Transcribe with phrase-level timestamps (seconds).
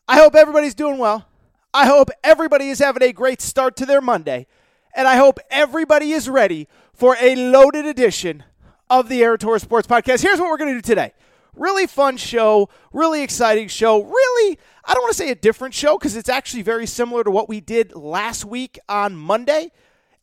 [0.08, 1.26] I hope everybody's doing well.
[1.72, 4.46] I hope everybody is having a great start to their Monday.
[4.94, 8.42] And I hope everybody is ready for a loaded edition
[8.88, 10.22] of the Aaron Torres Sports Podcast.
[10.22, 11.12] Here's what we're going to do today.
[11.54, 15.98] Really fun show, really exciting show, really, I don't want to say a different show
[15.98, 19.70] because it's actually very similar to what we did last week on Monday.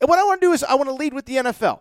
[0.00, 1.80] And what I want to do is I want to lead with the NFL.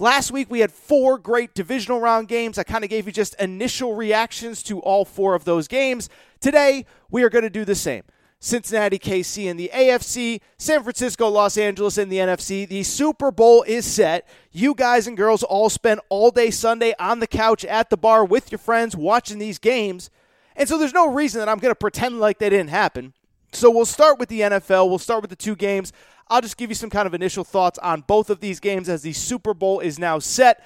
[0.00, 2.56] Last week we had four great divisional round games.
[2.56, 6.08] I kind of gave you just initial reactions to all four of those games.
[6.40, 8.04] Today we are going to do the same.
[8.38, 12.68] Cincinnati, KC in the AFC, San Francisco, Los Angeles in the NFC.
[12.68, 14.28] The Super Bowl is set.
[14.52, 18.24] You guys and girls all spent all day Sunday on the couch at the bar
[18.24, 20.10] with your friends watching these games.
[20.54, 23.14] And so there's no reason that I'm going to pretend like they didn't happen.
[23.52, 24.88] So we'll start with the NFL.
[24.88, 25.92] We'll start with the two games.
[26.30, 29.02] I'll just give you some kind of initial thoughts on both of these games as
[29.02, 30.64] the Super Bowl is now set.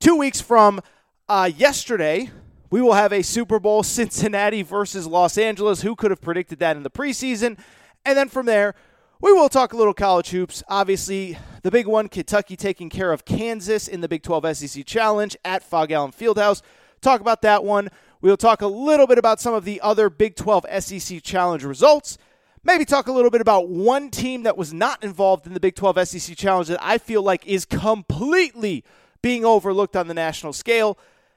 [0.00, 0.80] Two weeks from
[1.28, 2.30] uh, yesterday,
[2.70, 5.82] we will have a Super Bowl Cincinnati versus Los Angeles.
[5.82, 7.58] Who could have predicted that in the preseason?
[8.04, 8.74] And then from there,
[9.20, 10.62] we will talk a little college hoops.
[10.68, 15.36] Obviously, the big one Kentucky taking care of Kansas in the Big 12 SEC Challenge
[15.44, 16.62] at Phog Allen Fieldhouse.
[17.02, 17.90] Talk about that one.
[18.20, 22.18] We'll talk a little bit about some of the other Big 12 SEC Challenge results.
[22.64, 25.74] Maybe talk a little bit about one team that was not involved in the Big
[25.74, 28.84] 12 SEC Challenge that I feel like is completely
[29.20, 30.96] being overlooked on the national scale.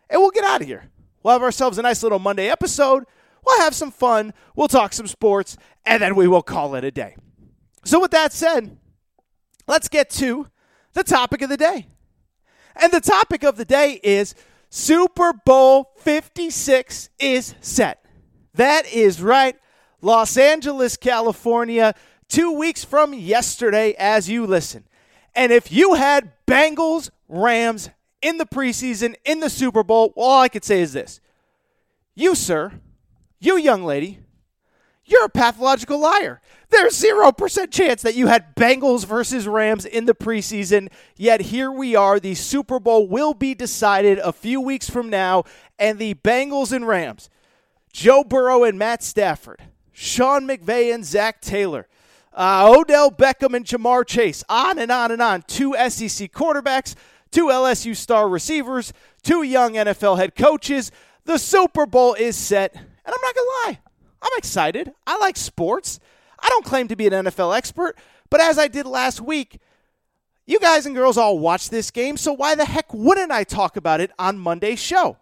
[0.10, 0.92] And we'll get out of here.
[1.24, 3.06] We'll have ourselves a nice little Monday episode.
[3.44, 4.34] We'll have some fun.
[4.56, 7.16] We'll talk some sports, and then we will call it a day.
[7.84, 8.78] So, with that said,
[9.68, 10.48] let's get to
[10.94, 11.88] the topic of the day.
[12.76, 14.36] And the topic of the day is
[14.70, 18.04] Super Bowl 56 is set.
[18.54, 19.56] That is right.
[20.06, 21.96] Los Angeles, California,
[22.30, 24.84] two weeks from yesterday as you listen.
[25.34, 27.90] And if you had Bengals, Rams
[28.22, 31.22] in the preseason, in the Super Bowl, all I could say is this
[32.14, 32.74] You, sir,
[33.40, 34.20] you young lady,
[35.06, 36.40] you're a pathological liar.
[36.70, 41.96] There's 0% chance that you had Bengals versus Rams in the preseason, yet here we
[41.96, 42.20] are.
[42.20, 45.46] The Super Bowl will be decided a few weeks from now,
[45.80, 47.28] and the Bengals and Rams,
[47.92, 49.64] Joe Burrow and Matt Stafford,
[49.98, 51.88] Sean McVay and Zac Taylor,
[52.34, 55.42] uh, Odell Beckham and Ja'Marr Chase, on and on and on.
[55.44, 56.96] Two SEC quarterbacks,
[57.32, 58.92] two LSU star receivers,
[59.24, 60.92] two young NFL head coaches.
[61.24, 63.80] The Super Bowl is set, and I'm not going to lie.
[64.22, 64.92] I'm excited.
[65.08, 66.02] I like sports.
[66.38, 67.98] I don't claim to be an NFL expert,
[68.30, 69.60] but as I did last week,
[70.46, 73.78] you guys and girls all watch this game, so why the heck wouldn't I talk
[73.78, 75.18] about it on Monday's show?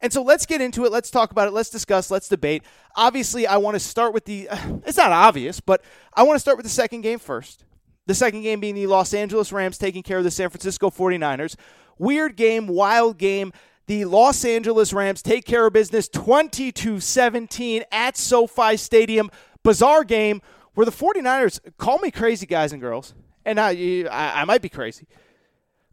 [0.00, 0.92] And so let's get into it.
[0.92, 1.52] Let's talk about it.
[1.52, 2.10] Let's discuss.
[2.10, 2.62] Let's debate.
[2.96, 4.48] Obviously, I want to start with the.
[4.86, 5.82] It's not obvious, but
[6.14, 7.64] I want to start with the second game first.
[8.06, 11.56] The second game being the Los Angeles Rams taking care of the San Francisco 49ers.
[11.98, 13.52] Weird game, wild game.
[13.86, 19.30] The Los Angeles Rams take care of business 22 17 at SoFi Stadium.
[19.62, 20.40] Bizarre game
[20.74, 23.14] where the 49ers, call me crazy, guys and girls,
[23.44, 23.70] and I,
[24.10, 25.06] I, I might be crazy.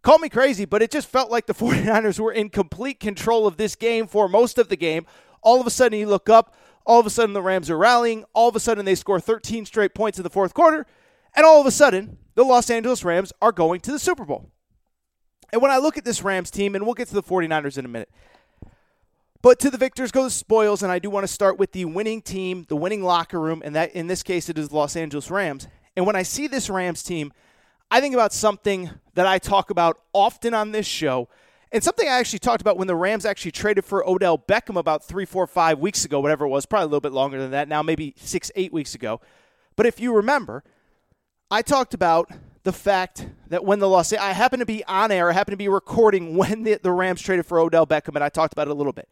[0.03, 3.57] Call me crazy, but it just felt like the 49ers were in complete control of
[3.57, 5.07] this game for most of the game.
[5.41, 6.53] All of a sudden, you look up,
[6.85, 8.25] all of a sudden, the Rams are rallying.
[8.33, 10.85] All of a sudden, they score 13 straight points in the fourth quarter.
[11.35, 14.51] And all of a sudden, the Los Angeles Rams are going to the Super Bowl.
[15.51, 17.85] And when I look at this Rams team, and we'll get to the 49ers in
[17.85, 18.09] a minute,
[19.41, 21.85] but to the victors go the spoils, and I do want to start with the
[21.85, 24.95] winning team, the winning locker room, and that in this case it is the Los
[24.95, 25.67] Angeles Rams.
[25.95, 27.31] And when I see this Rams team,
[27.93, 31.29] I think about something that I talk about often on this show,
[31.71, 35.03] and something I actually talked about when the Rams actually traded for Odell Beckham about
[35.03, 37.67] three, four, five weeks ago, whatever it was, probably a little bit longer than that
[37.67, 39.21] now, maybe six, eight weeks ago.
[39.75, 40.63] But if you remember,
[41.51, 42.31] I talked about
[42.63, 45.57] the fact that when the Los I happened to be on air, I happened to
[45.57, 48.71] be recording when the, the Rams traded for Odell Beckham, and I talked about it
[48.71, 49.07] a little bit.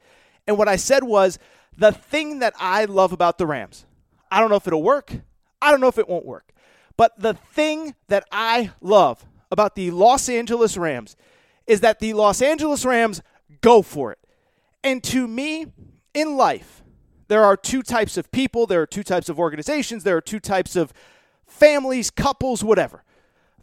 [0.47, 1.37] And what I said was
[1.77, 3.85] the thing that I love about the Rams.
[4.31, 5.13] I don't know if it'll work.
[5.61, 6.51] I don't know if it won't work.
[7.01, 11.15] But the thing that I love about the Los Angeles Rams
[11.65, 13.23] is that the Los Angeles Rams
[13.61, 14.19] go for it.
[14.83, 15.65] And to me,
[16.13, 16.83] in life,
[17.27, 20.39] there are two types of people, there are two types of organizations, there are two
[20.39, 20.93] types of
[21.47, 23.03] families, couples, whatever.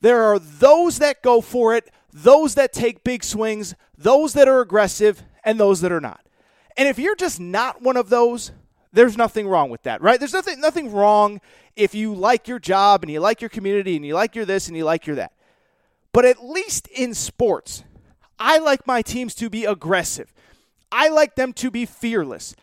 [0.00, 4.60] There are those that go for it, those that take big swings, those that are
[4.60, 6.26] aggressive, and those that are not.
[6.76, 8.50] And if you're just not one of those,
[8.92, 10.18] there's nothing wrong with that, right?
[10.18, 11.40] There's nothing nothing wrong
[11.78, 14.66] if you like your job and you like your community and you like your this
[14.66, 15.32] and you like your that.
[16.12, 17.84] But at least in sports,
[18.38, 20.34] I like my teams to be aggressive.
[20.90, 22.56] I like them to be fearless.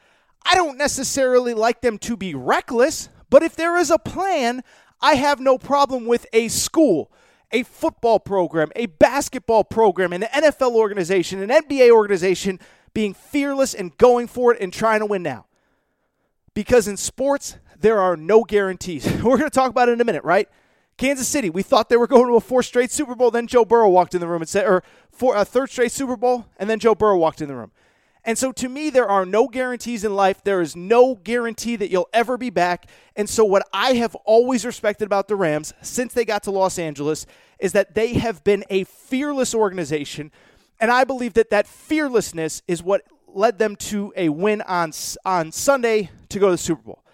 [0.45, 4.63] I don't necessarily like them to be reckless, but if there is a plan,
[5.01, 7.09] I have no problem with a school,
[7.51, 12.59] a football program, a basketball program, an NFL organization, an NBA organization
[12.93, 15.45] being fearless and going for it and trying to win now.
[16.53, 19.05] Because in sports, there are no guarantees.
[19.23, 20.49] We're going to talk about it in a minute, right?
[20.97, 23.29] Kansas City, we thought they were going to a fourth straight Super Bowl.
[23.29, 24.81] Then Joe Burrow walked in the room and said, or
[25.11, 27.71] for a third straight Super Bowl, and then Joe Burrow walked in the room.
[28.23, 30.43] And so to me, there are no guarantees in life.
[30.43, 32.89] There is no guarantee that you'll ever be back.
[33.15, 36.79] And so, what I have always respected about the Rams since they got to Los
[36.79, 37.27] Angeles
[37.59, 40.31] is that they have been a fearless organization.
[40.79, 44.91] And I believe that that fearlessness is what led them to a win on,
[45.23, 47.04] on Sunday to go to the Super Bowl.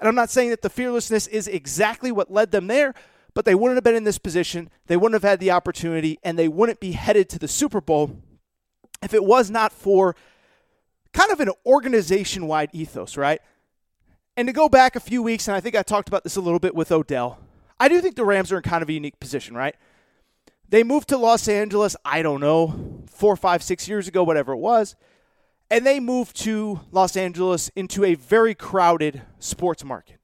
[0.00, 2.94] And I'm not saying that the fearlessness is exactly what led them there,
[3.34, 4.70] but they wouldn't have been in this position.
[4.86, 8.16] They wouldn't have had the opportunity, and they wouldn't be headed to the Super Bowl
[9.02, 10.16] if it was not for
[11.12, 13.40] kind of an organization wide ethos, right?
[14.36, 16.40] And to go back a few weeks, and I think I talked about this a
[16.40, 17.38] little bit with Odell,
[17.78, 19.74] I do think the Rams are in kind of a unique position, right?
[20.68, 24.58] They moved to Los Angeles, I don't know, four, five, six years ago, whatever it
[24.58, 24.94] was.
[25.70, 30.18] And they moved to Los Angeles into a very crowded sports market.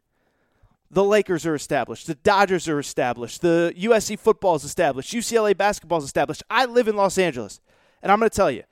[0.90, 2.06] The Lakers are established.
[2.06, 3.42] The Dodgers are established.
[3.42, 5.12] The USC football is established.
[5.12, 6.42] UCLA basketball is established.
[6.50, 7.60] I live in Los Angeles.
[8.02, 8.62] And I'm going to tell you,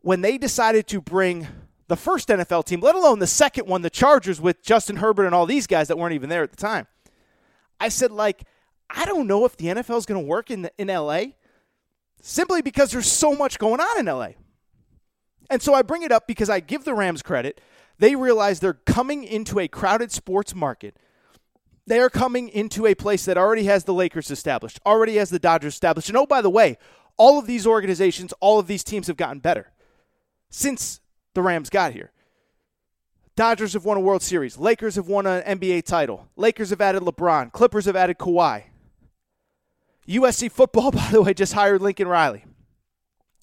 [0.00, 1.46] when they decided to bring
[1.88, 5.34] the first NFL team, let alone the second one, the Chargers with Justin Herbert and
[5.34, 6.86] all these guys that weren't even there at the time,
[7.80, 8.44] I said, like,
[8.88, 11.24] I don't know if the NFL is going to work in, the, in LA
[12.20, 14.28] simply because there's so much going on in LA.
[15.50, 17.60] And so I bring it up because I give the Rams credit.
[17.98, 20.96] They realize they're coming into a crowded sports market.
[21.86, 25.38] They are coming into a place that already has the Lakers established, already has the
[25.38, 26.08] Dodgers established.
[26.08, 26.78] And oh, by the way,
[27.16, 29.70] all of these organizations, all of these teams have gotten better
[30.50, 31.00] since
[31.34, 32.10] the Rams got here.
[33.36, 34.56] Dodgers have won a World Series.
[34.58, 36.28] Lakers have won an NBA title.
[36.36, 37.52] Lakers have added LeBron.
[37.52, 38.64] Clippers have added Kawhi.
[40.08, 42.44] USC football, by the way, just hired Lincoln Riley.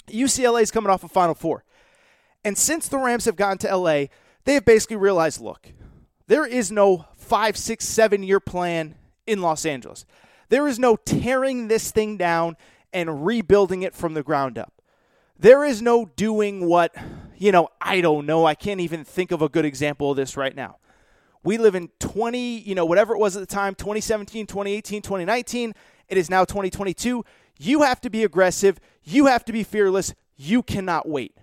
[0.07, 1.63] UCLA is coming off a Final Four.
[2.43, 4.05] And since the Rams have gotten to LA,
[4.45, 5.67] they have basically realized look,
[6.27, 8.95] there is no five, six, seven year plan
[9.27, 10.05] in Los Angeles.
[10.49, 12.57] There is no tearing this thing down
[12.91, 14.73] and rebuilding it from the ground up.
[15.39, 16.93] There is no doing what,
[17.37, 18.45] you know, I don't know.
[18.45, 20.77] I can't even think of a good example of this right now.
[21.43, 25.73] We live in 20, you know, whatever it was at the time 2017, 2018, 2019.
[26.09, 27.25] It is now 2022.
[27.57, 28.79] You have to be aggressive.
[29.03, 30.13] You have to be fearless.
[30.35, 31.35] You cannot wait.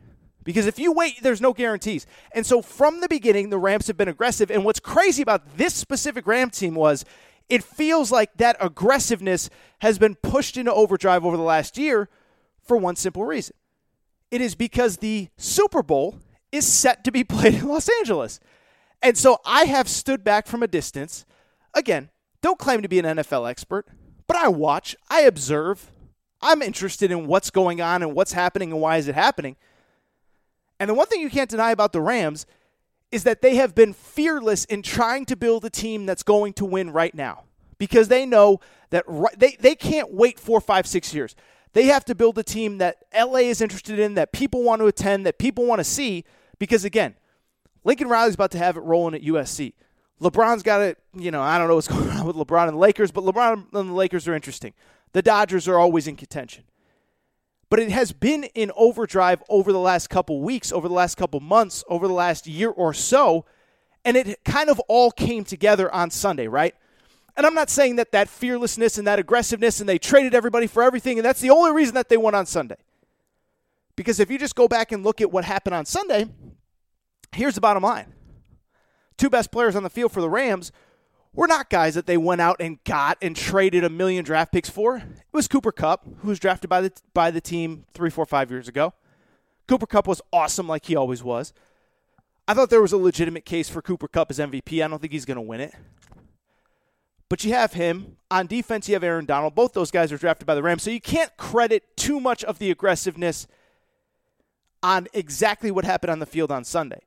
[0.49, 2.07] Because if you wait, there's no guarantees.
[2.33, 4.51] And so from the beginning, the Rams have been aggressive.
[4.51, 7.05] And what's crazy about this specific Ram team was
[7.51, 9.51] it feels like that aggressiveness
[9.81, 12.09] has been pushed into overdrive over the last year
[12.63, 13.55] for one simple reason
[14.31, 16.17] it is because the Super Bowl
[16.51, 18.41] is set to be played in Los Angeles.
[19.03, 21.27] And so I have stood back from a distance.
[21.75, 22.09] Again,
[22.41, 23.87] don't claim to be an NFL expert,
[24.27, 25.93] but I watch, I observe.
[26.41, 29.57] I'm interested in what's going on and what's happening and why is it happening.
[30.81, 32.47] And the one thing you can't deny about the Rams
[33.11, 36.65] is that they have been fearless in trying to build a team that's going to
[36.65, 37.45] win right now
[37.79, 41.35] because they know that right, they, they can't wait four, five, six years.
[41.73, 44.87] They have to build a team that LA is interested in, that people want to
[44.87, 46.25] attend, that people want to see.
[46.59, 47.15] Because again,
[47.85, 49.75] Lincoln Riley's about to have it rolling at USC.
[50.21, 52.81] LeBron's got it, you know, I don't know what's going on with LeBron and the
[52.81, 54.75] Lakers, but LeBron and the Lakers are interesting.
[55.13, 56.65] The Dodgers are always in contention.
[57.71, 61.41] But it has been in overdrive over the last couple weeks, over the last couple
[61.41, 63.45] months, over the last year or so,
[64.05, 66.75] and it kind of all came together on Sunday, right?
[67.37, 70.83] And I'm not saying that that fearlessness and that aggressiveness and they traded everybody for
[70.83, 72.77] everything and that's the only reason that they won on Sunday.
[73.97, 76.27] Because if you just go back and look at what happened on Sunday,
[77.33, 78.13] here's the bottom line
[79.19, 80.73] two best players on the field for the Rams
[81.35, 84.71] were not guys that they went out and got and traded a million draft picks
[84.71, 84.97] for.
[84.97, 88.51] It was Cooper Kupp, who was drafted by the by the team three, four, five
[88.51, 88.95] years ago.
[89.67, 91.53] Cooper Kupp was awesome, like he always was.
[92.49, 94.83] I thought there was a legitimate case for Cooper Kupp as MVP.
[94.83, 95.75] I don't think he's going to win it.
[97.29, 98.17] But you have him.
[98.31, 99.55] On defense, you have Aaron Donald.
[99.55, 100.83] Both those guys are drafted by the Rams.
[100.83, 103.47] So you can't credit too much of the aggressiveness
[104.83, 107.01] on exactly what happened on the field on Sunday.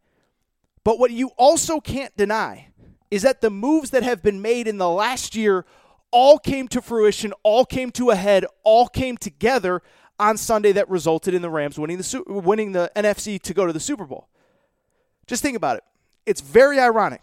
[0.84, 2.68] But what you also can't deny
[3.12, 5.66] is that the moves that have been made in the last year
[6.12, 9.82] all came to fruition, all came to a head, all came together
[10.18, 13.74] on Sunday that resulted in the Rams winning the winning the NFC to go to
[13.74, 14.28] the Super Bowl.
[15.28, 15.84] Just think about it.
[16.26, 17.22] It's very ironic.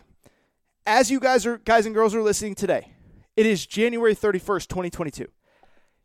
[0.87, 2.93] As you guys are guys and girls are listening today,
[3.37, 5.27] it is January 31st, 2022.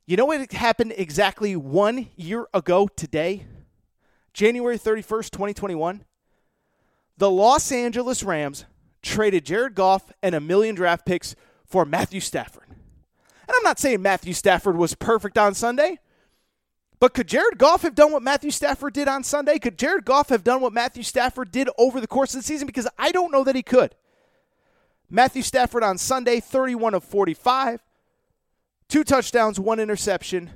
[0.05, 3.45] You know what happened exactly 1 year ago today?
[4.33, 6.05] January 31st, 2021
[7.17, 8.65] the Los Angeles Rams
[9.03, 12.63] traded Jared Goff and a million draft picks for Matthew Stafford.
[12.67, 15.99] And I'm not saying Matthew Stafford was perfect on Sunday,
[16.99, 19.59] but could Jared Goff have done what Matthew Stafford did on Sunday?
[19.59, 22.65] Could Jared Goff have done what Matthew Stafford did over the course of the season?
[22.65, 23.93] Because I don't know that he could.
[25.09, 27.83] Matthew Stafford on Sunday, 31 of 45,
[28.87, 30.49] two touchdowns, one interception,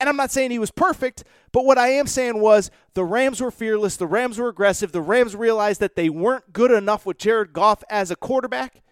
[0.00, 3.40] and I'm not saying he was perfect, but what I am saying was the Rams
[3.40, 7.18] were fearless, the Rams were aggressive, the Rams realized that they weren't good enough with
[7.18, 8.82] Jared Goff as a quarterback.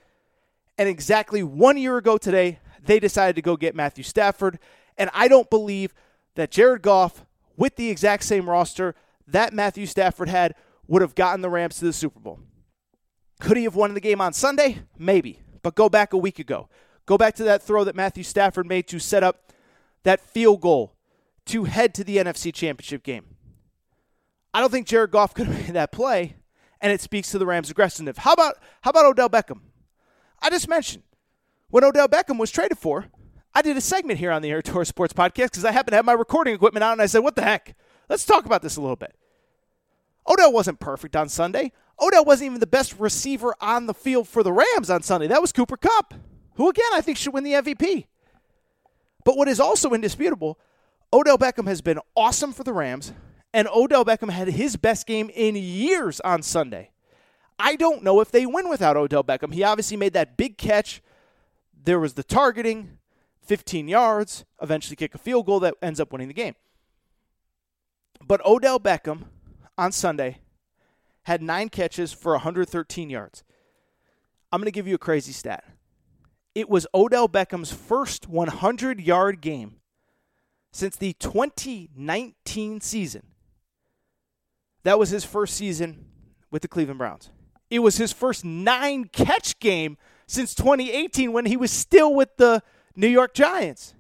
[0.79, 4.59] And exactly one year ago today, they decided to go get Matthew Stafford.
[4.97, 5.95] And I don't believe
[6.35, 7.25] that Jared Goff,
[7.57, 8.95] with the exact same roster
[9.27, 10.55] that Matthew Stafford had,
[10.87, 12.41] would have gotten the Rams to the Super Bowl.
[13.41, 14.83] Could he have won the game on Sunday?
[14.99, 15.41] Maybe.
[15.63, 16.69] But go back a week ago.
[17.07, 19.53] Go back to that throw that Matthew Stafford made to set up
[20.05, 20.92] that field goal
[21.47, 23.25] to head to the NFC Championship game.
[24.55, 26.37] I don't think Jared Goff could have made that play,
[26.81, 28.19] and it speaks to the Rams' aggressiveness.
[28.19, 29.61] How about how about Odell Beckham?
[30.41, 31.05] I just mentioned
[31.69, 33.07] when Odell Beckham was traded for,
[33.55, 35.97] I did a segment here on the Aaron Torres Sports Podcast because I happened to
[35.97, 37.77] have my recording equipment out, and I said, "What the heck?
[38.09, 39.15] Let's talk about this a little bit."
[40.29, 41.73] Odell wasn't perfect on Sunday.
[42.01, 45.27] Odell wasn't even the best receiver on the field for the Rams on Sunday.
[45.27, 46.15] That was Cooper Kupp,
[46.55, 48.07] who again I think should win the MVP.
[49.25, 50.59] But what is also indisputable,
[51.13, 53.13] Odell Beckham has been awesome for the Rams,
[53.53, 56.91] and Odell Beckham had his best game in years on Sunday.
[57.59, 59.53] I don't know if they win without Odell Beckham.
[59.53, 61.03] He obviously made that big catch.
[61.85, 62.99] There was the targeting,
[63.43, 66.55] 15 yards, eventually kick a field goal that ends up winning the game.
[68.27, 69.25] But Odell Beckham
[69.77, 70.39] on Sunday
[71.25, 73.45] had nine catches for 113 yards.
[74.51, 75.65] I'm going to give you a crazy stat.
[76.55, 79.77] It was Odell Beckham's first 100 yard game
[80.73, 83.23] since the 2019 season.
[84.85, 86.07] That was his first season
[86.51, 87.31] with the Cleveland Browns.
[87.71, 92.63] It was his first nine catch game since 2018 when he was still with the
[92.97, 93.95] New York Giants.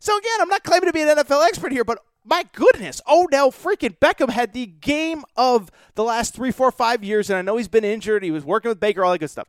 [0.00, 3.50] So, again, I'm not claiming to be an NFL expert here, but my goodness, Odell
[3.50, 7.56] freaking Beckham had the game of the last three, four, five years, and I know
[7.56, 8.22] he's been injured.
[8.22, 9.48] He was working with Baker, all that good stuff.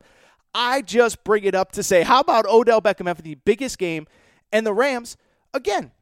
[0.54, 4.06] I just bring it up to say, how about Odell Beckham having the biggest game?
[4.50, 5.16] And the Rams,
[5.54, 5.92] again,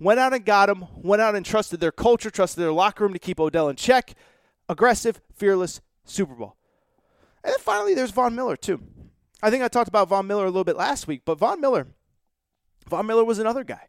[0.00, 3.12] went out and got him, went out and trusted their culture, trusted their locker room
[3.12, 4.14] to keep Odell in check.
[4.68, 6.56] Aggressive, fearless Super Bowl.
[7.44, 8.82] And then finally, there's Von Miller, too.
[9.42, 11.86] I think I talked about Von Miller a little bit last week, but Von Miller,
[12.88, 13.88] Von Miller was another guy.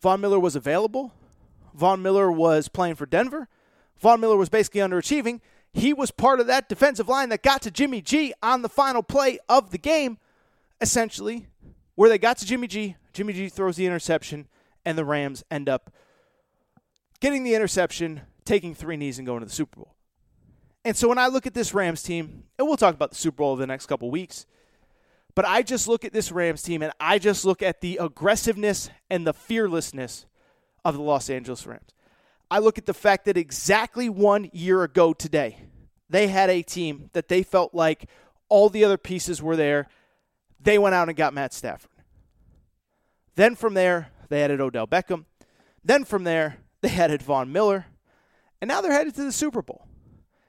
[0.00, 1.12] Von Miller was available.
[1.74, 3.48] Von Miller was playing for Denver.
[3.98, 5.40] Von Miller was basically underachieving.
[5.72, 9.02] He was part of that defensive line that got to Jimmy G on the final
[9.02, 10.18] play of the game,
[10.80, 11.46] essentially,
[11.94, 12.96] where they got to Jimmy G.
[13.12, 14.48] Jimmy G throws the interception,
[14.84, 15.92] and the Rams end up
[17.20, 19.94] getting the interception, taking three knees, and going to the Super Bowl.
[20.84, 23.36] And so when I look at this Rams team, and we'll talk about the Super
[23.36, 24.46] Bowl over the next couple weeks,
[25.34, 28.90] but I just look at this Rams team and I just look at the aggressiveness
[29.08, 30.26] and the fearlessness
[30.84, 31.94] of the Los Angeles Rams.
[32.50, 35.58] I look at the fact that exactly one year ago today,
[36.10, 38.10] they had a team that they felt like
[38.50, 39.88] all the other pieces were there.
[40.60, 41.90] They went out and got Matt Stafford.
[43.36, 45.24] Then from there, they added Odell Beckham.
[45.84, 47.86] Then from there, they added Von Miller.
[48.60, 49.86] And now they're headed to the Super Bowl.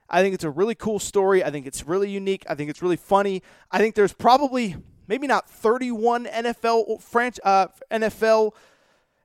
[0.10, 1.44] I think it's a really cool story.
[1.44, 2.46] I think it's really unique.
[2.48, 3.42] I think it's really funny.
[3.72, 4.76] I think there's probably
[5.08, 8.52] maybe not 31 NFL French uh, NFL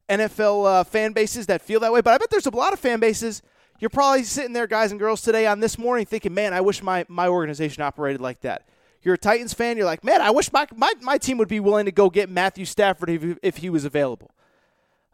[0.09, 2.79] NFL uh, fan bases that feel that way, but I bet there's a lot of
[2.79, 3.43] fan bases.
[3.79, 6.83] You're probably sitting there, guys and girls, today on this morning thinking, man, I wish
[6.83, 8.67] my, my organization operated like that.
[9.03, 11.61] You're a Titans fan, you're like, man, I wish my, my, my team would be
[11.61, 14.31] willing to go get Matthew Stafford if, if he was available.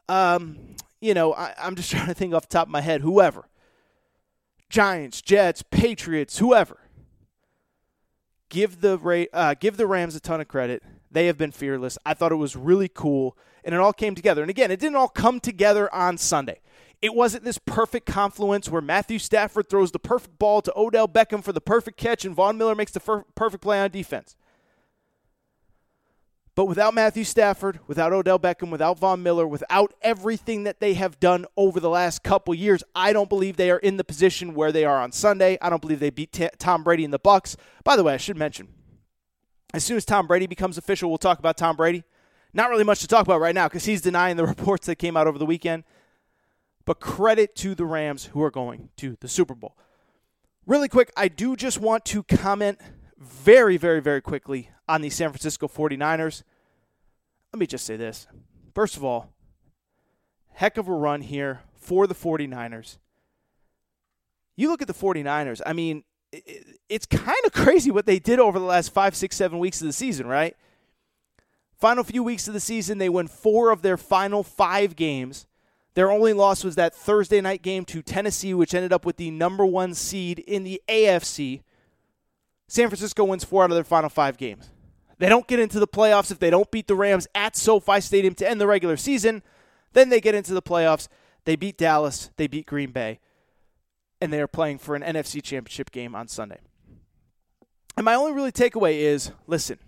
[0.09, 3.01] Um, you know, I, I'm just trying to think off the top of my head,
[3.01, 3.49] whoever.
[4.69, 6.79] Giants, Jets, Patriots, whoever.
[8.49, 10.83] Give the uh, give the Rams a ton of credit.
[11.11, 11.97] They have been fearless.
[12.05, 14.43] I thought it was really cool, and it all came together.
[14.43, 16.61] And again, it didn't all come together on Sunday.
[17.01, 21.45] It wasn't this perfect confluence where Matthew Stafford throws the perfect ball to Odell Beckham
[21.45, 24.37] for the perfect catch and Von Miller makes the perfect play on defense.
[26.57, 31.19] But without Matthew Stafford, without Odell Beckham, without Von Miller, without everything that they have
[31.19, 34.71] done over the last couple years, I don't believe they are in the position where
[34.71, 35.59] they are on Sunday.
[35.61, 37.57] I don't believe they beat T- Tom Brady in the Bucks.
[37.83, 38.69] By the way, I should mention,
[39.73, 42.05] as soon as Tom Brady becomes official, we'll talk about Tom Brady.
[42.53, 45.17] Not really much to talk about right now because he's denying the reports that came
[45.17, 45.83] out over the weekend.
[46.85, 49.77] But credit to the Rams who are going to the Super Bowl.
[50.67, 52.79] Really quick, I do just want to comment
[53.19, 56.43] very, very, very quickly on the San Francisco 49ers.
[57.53, 58.27] Let me just say this.
[58.75, 59.31] First of all,
[60.55, 62.99] heck of a run here for the 49ers.
[64.57, 66.05] You look at the 49ers, I mean,
[66.89, 69.87] it's kind of crazy what they did over the last five, six, seven weeks of
[69.87, 70.57] the season, right?
[71.79, 75.47] Final few weeks of the season, they win four of their final five games.
[75.95, 79.31] Their only loss was that Thursday night game to Tennessee, which ended up with the
[79.31, 81.63] number one seed in the AFC.
[82.67, 84.71] San Francisco wins four out of their final five games.
[85.19, 88.35] They don't get into the playoffs if they don't beat the Rams at SoFi Stadium
[88.35, 89.43] to end the regular season.
[89.93, 91.09] Then they get into the playoffs.
[91.45, 93.21] They beat Dallas, they beat Green Bay,
[94.21, 96.59] and they are playing for an NFC championship game on Sunday.
[97.97, 99.79] And my only really takeaway is listen,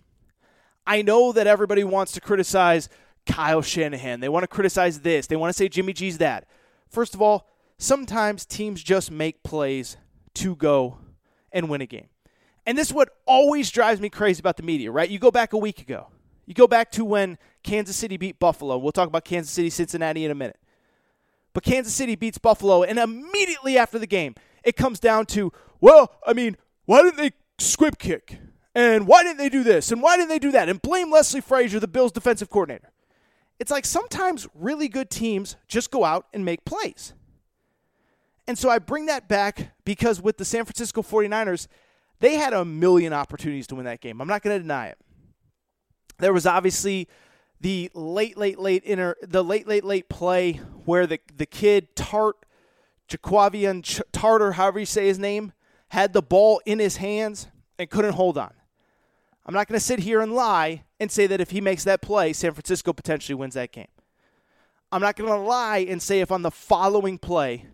[0.86, 2.88] I know that everybody wants to criticize
[3.26, 4.20] Kyle Shanahan.
[4.20, 5.26] They want to criticize this.
[5.26, 6.46] They want to say Jimmy G's that.
[6.88, 7.48] First of all,
[7.78, 9.96] sometimes teams just make plays
[10.34, 10.98] to go
[11.50, 12.08] and win a game.
[12.66, 15.08] And this is what always drives me crazy about the media, right?
[15.08, 16.08] You go back a week ago.
[16.46, 18.76] You go back to when Kansas City beat Buffalo.
[18.76, 20.58] We'll talk about Kansas City, Cincinnati in a minute.
[21.52, 26.12] But Kansas City beats Buffalo, and immediately after the game, it comes down to, well,
[26.26, 28.38] I mean, why didn't they squib kick?
[28.74, 29.90] And why didn't they do this?
[29.90, 30.68] And why didn't they do that?
[30.68, 32.92] And blame Leslie Frazier, the Bills' defensive coordinator.
[33.58, 37.14] It's like sometimes really good teams just go out and make plays.
[38.46, 41.68] And so I bring that back because with the San Francisco 49ers,
[42.20, 44.20] they had a million opportunities to win that game.
[44.20, 44.98] I'm not going to deny it.
[46.18, 47.08] There was obviously
[47.60, 52.34] the late, late, late inner, the late, late, late play where the the kid Tartt,
[53.08, 55.52] Jaquavian Ch- Tartar, however you say his name,
[55.88, 57.48] had the ball in his hands
[57.78, 58.52] and couldn't hold on.
[59.44, 62.02] I'm not going to sit here and lie and say that if he makes that
[62.02, 63.86] play, San Francisco potentially wins that game.
[64.90, 67.66] I'm not going to lie and say if on the following play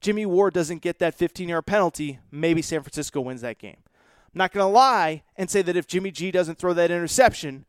[0.00, 3.78] Jimmy Ward doesn't get that 15 yard penalty, maybe San Francisco wins that game.
[3.86, 7.64] I'm not going to lie and say that if Jimmy G doesn't throw that interception,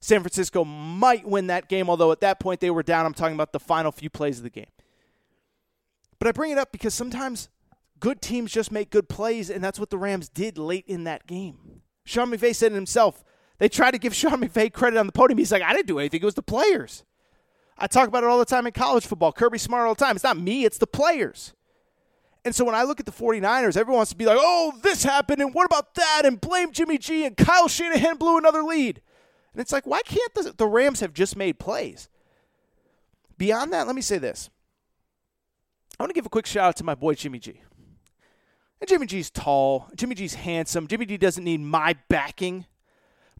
[0.00, 3.06] San Francisco might win that game, although at that point they were down.
[3.06, 4.66] I'm talking about the final few plays of the game.
[6.18, 7.48] But I bring it up because sometimes
[8.00, 11.26] good teams just make good plays, and that's what the Rams did late in that
[11.26, 11.80] game.
[12.04, 13.24] Sean McVay said it himself.
[13.58, 15.38] They tried to give Sean McVay credit on the podium.
[15.38, 16.20] He's like, I didn't do anything.
[16.20, 17.04] It was the players.
[17.76, 19.32] I talk about it all the time in college football.
[19.32, 20.16] Kirby Smart all the time.
[20.16, 21.52] It's not me, it's the players.
[22.44, 25.02] And so when I look at the 49ers, everyone wants to be like, oh, this
[25.02, 26.22] happened, and what about that?
[26.24, 29.00] And blame Jimmy G, and Kyle Shanahan blew another lead.
[29.52, 32.08] And it's like, why can't the, the Rams have just made plays?
[33.38, 34.50] Beyond that, let me say this.
[35.98, 37.60] I want to give a quick shout out to my boy Jimmy G.
[38.80, 39.88] And Jimmy G's tall.
[39.94, 40.86] Jimmy G's handsome.
[40.86, 42.66] Jimmy G doesn't need my backing.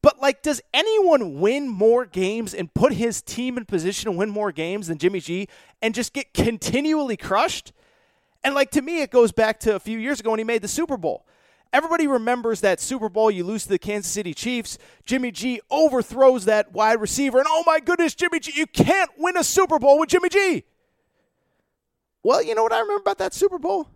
[0.05, 4.29] But like, does anyone win more games and put his team in position to win
[4.29, 5.49] more games than Jimmy G
[5.81, 7.73] and just get continually crushed?
[8.45, 10.61] And like to me, it goes back to a few years ago when he made
[10.61, 11.25] the Super Bowl.
[11.73, 14.77] Everybody remembers that Super Bowl you lose to the Kansas City Chiefs.
[15.07, 19.39] Jimmy G overthrows that wide receiver, and oh my goodness, Jimmy G, you can't win
[19.39, 20.65] a Super Bowl with Jimmy G.
[22.23, 23.89] Well, you know what I remember about that Super Bowl?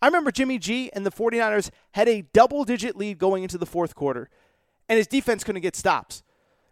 [0.00, 3.66] I remember Jimmy G and the 49ers had a double digit lead going into the
[3.66, 4.30] fourth quarter,
[4.88, 6.22] and his defense couldn't get stops.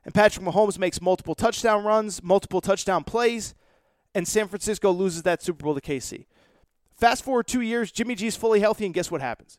[0.05, 3.55] And Patrick Mahomes makes multiple touchdown runs, multiple touchdown plays,
[4.14, 6.27] and San Francisco loses that Super Bowl to KC.
[6.96, 9.59] Fast forward two years, Jimmy G is fully healthy, and guess what happens?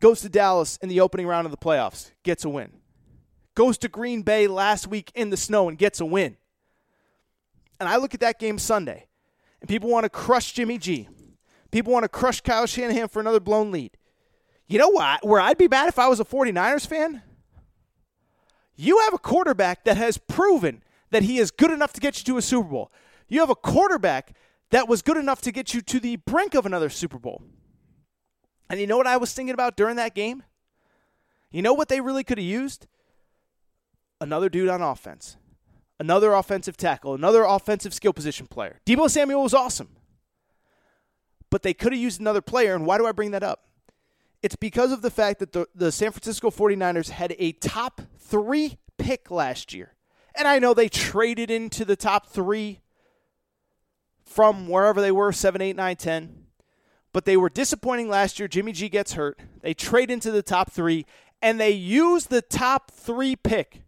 [0.00, 2.72] Goes to Dallas in the opening round of the playoffs, gets a win.
[3.54, 6.36] Goes to Green Bay last week in the snow and gets a win.
[7.80, 9.06] And I look at that game Sunday,
[9.60, 11.08] and people want to crush Jimmy G.
[11.70, 13.96] People want to crush Kyle Shanahan for another blown lead.
[14.68, 15.26] You know what?
[15.26, 17.22] Where I'd be mad if I was a 49ers fan?
[18.76, 22.24] You have a quarterback that has proven that he is good enough to get you
[22.32, 22.92] to a Super Bowl.
[23.26, 24.36] You have a quarterback
[24.70, 27.42] that was good enough to get you to the brink of another Super Bowl.
[28.68, 30.42] And you know what I was thinking about during that game?
[31.50, 32.86] You know what they really could have used?
[34.20, 35.36] Another dude on offense,
[35.98, 38.80] another offensive tackle, another offensive skill position player.
[38.84, 39.96] Deebo Samuel was awesome,
[41.50, 42.74] but they could have used another player.
[42.74, 43.67] And why do I bring that up?
[44.42, 48.78] It's because of the fact that the, the San Francisco 49ers had a top three
[48.96, 49.94] pick last year.
[50.34, 52.80] And I know they traded into the top three
[54.24, 56.44] from wherever they were 7, 8, 9, 10.
[57.12, 58.46] But they were disappointing last year.
[58.46, 59.40] Jimmy G gets hurt.
[59.62, 61.06] They trade into the top three,
[61.42, 63.82] and they use the top three pick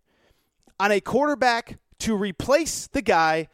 [0.81, 3.49] on a quarterback to replace the guy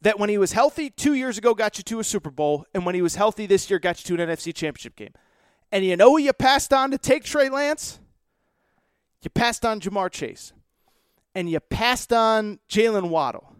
[0.00, 2.86] that when he was healthy two years ago got you to a Super Bowl, and
[2.86, 5.12] when he was healthy this year got you to an NFC championship game.
[5.70, 8.00] And you know who you passed on to take Trey Lance?
[9.22, 10.52] You passed on Ja'Marr Chase.
[11.34, 13.54] And you passed on Jaylen Waddle.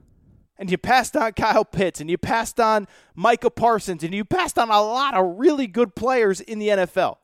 [0.59, 2.01] And you passed on Kyle Pitts.
[2.01, 4.03] And you passed on Micah Parsons.
[4.03, 7.17] And you passed on a lot of really good players in the NFL.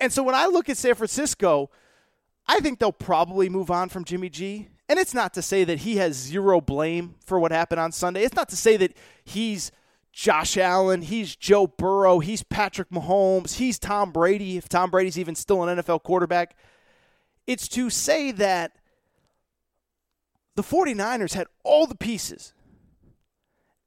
[0.00, 1.70] And so when I look at San Francisco,
[2.46, 4.68] I think they'll probably move on from Jimmy G.
[4.88, 8.22] And it's not to say that he has zero blame for what happened on Sunday.
[8.22, 9.70] It's not to say that he's
[10.18, 15.36] Josh Allen, he's Joe Burrow, he's Patrick Mahomes, he's Tom Brady, if Tom Brady's even
[15.36, 16.56] still an NFL quarterback.
[17.46, 18.72] It's to say that
[20.56, 22.52] the 49ers had all the pieces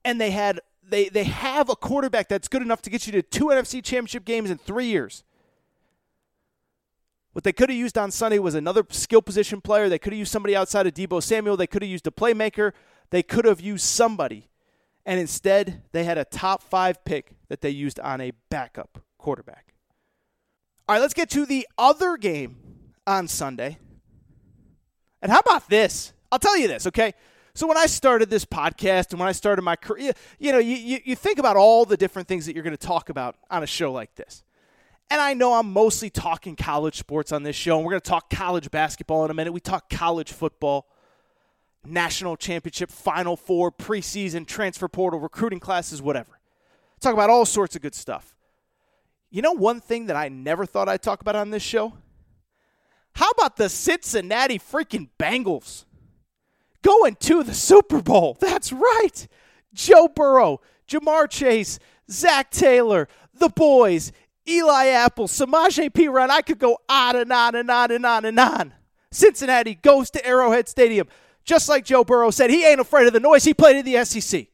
[0.05, 3.21] and they had they they have a quarterback that's good enough to get you to
[3.21, 5.25] two NFC championship games in 3 years.
[7.33, 9.89] What they could have used on Sunday was another skill position player.
[9.89, 11.57] They could have used somebody outside of Deebo Samuel.
[11.57, 12.71] They could have used a playmaker.
[13.09, 14.47] They could have used somebody.
[15.05, 19.73] And instead, they had a top five pick that they used on a backup quarterback.
[20.87, 22.57] All right, let's get to the other game
[23.07, 23.77] on Sunday.
[25.21, 26.13] And how about this?
[26.31, 27.13] I'll tell you this, okay?
[27.53, 30.75] So when I started this podcast and when I started my career, you know, you,
[30.75, 33.63] you, you think about all the different things that you're going to talk about on
[33.63, 34.43] a show like this.
[35.09, 38.09] And I know I'm mostly talking college sports on this show, and we're going to
[38.09, 39.51] talk college basketball in a minute.
[39.51, 40.87] We talk college football,
[41.85, 46.39] national championship, final four, preseason, transfer portal, recruiting classes, whatever.
[46.99, 48.35] Talk about all sorts of good stuff.
[49.29, 51.93] You know, one thing that I never thought I'd talk about on this show?
[53.13, 55.85] How about the Cincinnati freaking Bengals
[56.81, 58.37] going to the Super Bowl?
[58.39, 59.27] That's right.
[59.73, 64.11] Joe Burrow, Ja'Marr Chase, Zac Taylor, the boys,
[64.47, 68.73] Eli Apple, Samaje Run—I could go on and on and on and on and on.
[69.11, 71.07] Cincinnati goes to Arrowhead Stadium.
[71.43, 73.43] Just like Joe Burrow said, he ain't afraid of the noise.
[73.43, 74.47] He played in the SEC.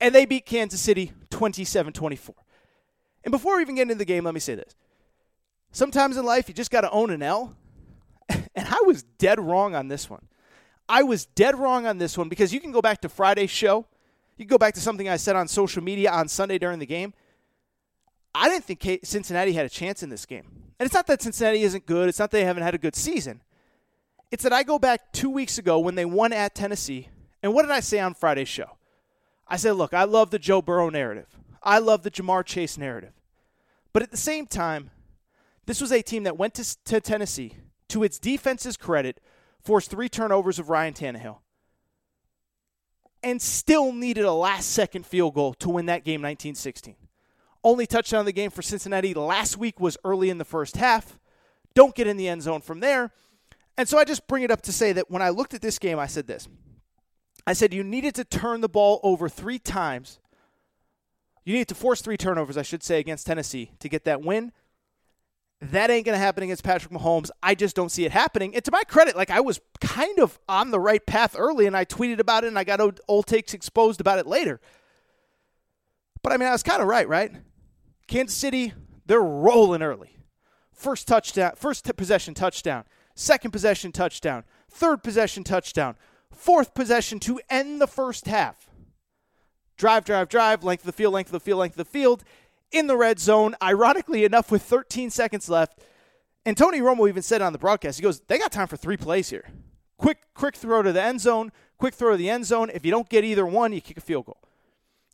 [0.00, 2.34] And they beat Kansas City 27 24.
[3.24, 4.74] And before we even get into the game, let me say this.
[5.72, 7.56] Sometimes in life, you just got to own an L.
[8.56, 10.28] And I was dead wrong on this one.
[10.88, 13.86] I was dead wrong on this one because you can go back to Friday's show.
[14.36, 16.86] You can go back to something I said on social media on Sunday during the
[16.86, 17.14] game.
[18.34, 20.44] I didn't think Cincinnati had a chance in this game.
[20.78, 22.08] And it's not that Cincinnati isn't good.
[22.08, 23.42] It's not that they haven't had a good season.
[24.34, 27.08] It's that I go back two weeks ago when they won at Tennessee.
[27.40, 28.78] And what did I say on Friday's show?
[29.46, 31.38] I said, look, I love the Joe Burrow narrative.
[31.62, 33.12] I love the Ja'Marr Chase narrative.
[33.92, 34.90] But at the same time,
[35.66, 37.58] this was a team that went to, to Tennessee,
[37.90, 39.20] to its defense's credit,
[39.62, 41.38] forced three turnovers of Ryan Tannehill,
[43.22, 46.96] and still needed a last second field goal to win that game 19 16.
[47.62, 51.20] Only touchdown of the game for Cincinnati last week was early in the first half.
[51.72, 53.12] Don't get in the end zone from there.
[53.76, 55.78] And so I just bring it up to say that when I looked at this
[55.78, 56.48] game, I said this.
[57.46, 60.18] I said you needed to turn the ball over three times.
[61.44, 64.52] You needed to force three turnovers, I should say, against Tennessee to get that win.
[65.60, 67.30] That ain't going to happen against Patrick Mahomes.
[67.42, 68.54] I just don't see it happening.
[68.54, 71.76] And to my credit, like I was kind of on the right path early and
[71.76, 74.60] I tweeted about it and I got old, old takes exposed about it later.
[76.22, 77.32] But I mean, I was kind of right, right?
[78.06, 78.72] Kansas City,
[79.06, 80.16] they're rolling early.
[80.72, 85.96] First touchdown, first t- possession touchdown, second possession touchdown, third possession touchdown,
[86.32, 88.70] fourth possession to end the first half.
[89.76, 92.24] Drive, drive, drive, length of the field, length of the field, length of the field.
[92.70, 95.80] In the red zone, ironically enough, with 13 seconds left.
[96.46, 98.96] And Tony Romo even said on the broadcast, he goes, they got time for three
[98.96, 99.48] plays here.
[99.96, 102.70] Quick, quick throw to the end zone, quick throw to the end zone.
[102.72, 104.38] If you don't get either one, you kick a field goal.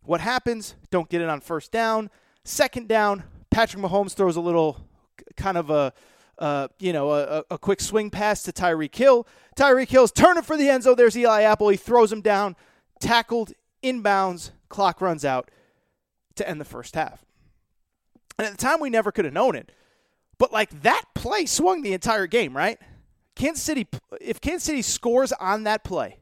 [0.05, 0.75] What happens?
[0.91, 2.11] Don't get it on first down.
[2.45, 4.89] Second down, Patrick Mahomes throws a little
[5.37, 5.93] kind of a
[6.41, 9.27] uh, you know, a, a, quick swing pass to Tyreek Hill.
[9.57, 10.97] Tyreek Hill's turning for the end zone.
[10.97, 11.69] There's Eli Apple.
[11.69, 12.57] He throws him down,
[12.99, 15.51] tackled, inbounds, clock runs out
[16.37, 17.25] to end the first half.
[18.39, 19.71] And at the time, we never could have known it.
[20.39, 22.79] But like that play swung the entire game, right?
[23.37, 23.87] Kansas City,
[24.21, 26.21] if Kansas City scores on that play,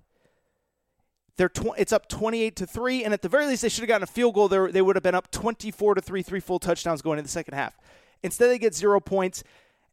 [1.37, 3.89] they're tw- it's up 28 to 3 and at the very least they should have
[3.89, 6.59] gotten a field goal there they would have been up 24 to 3 three full
[6.59, 7.79] touchdowns going into the second half
[8.25, 9.45] instead they get 0 points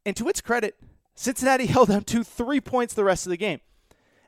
[0.05, 0.75] and to its credit
[1.15, 3.61] Cincinnati held on to 3 points the rest of the game.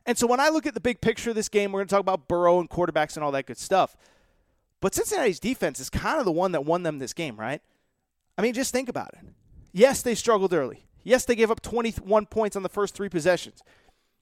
[0.06, 1.94] And so when I look at the big picture of this game we're going to
[1.94, 3.96] talk about Burrow and quarterbacks and all that good stuff.
[4.80, 7.62] But Cincinnati's defense is kind of the one that won them this game right?
[8.36, 9.20] I mean just think about it.
[9.72, 10.84] Yes they struggled early.
[11.04, 13.62] Yes they gave up 21 points on the first 3 possessions.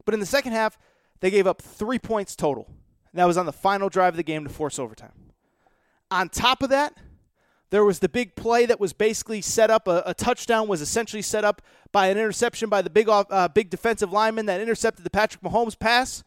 [0.04, 0.78] But in the second half
[1.20, 2.66] they gave up 3 points total.
[3.12, 5.12] And that was on the final drive of the game to force overtime.
[6.10, 6.94] On top of that,
[7.70, 9.88] there was the big play that was basically set up.
[9.88, 13.70] A, a touchdown was essentially set up by an interception by the big uh, big
[13.70, 16.22] defensive lineman that intercepted the Patrick Mahomes pass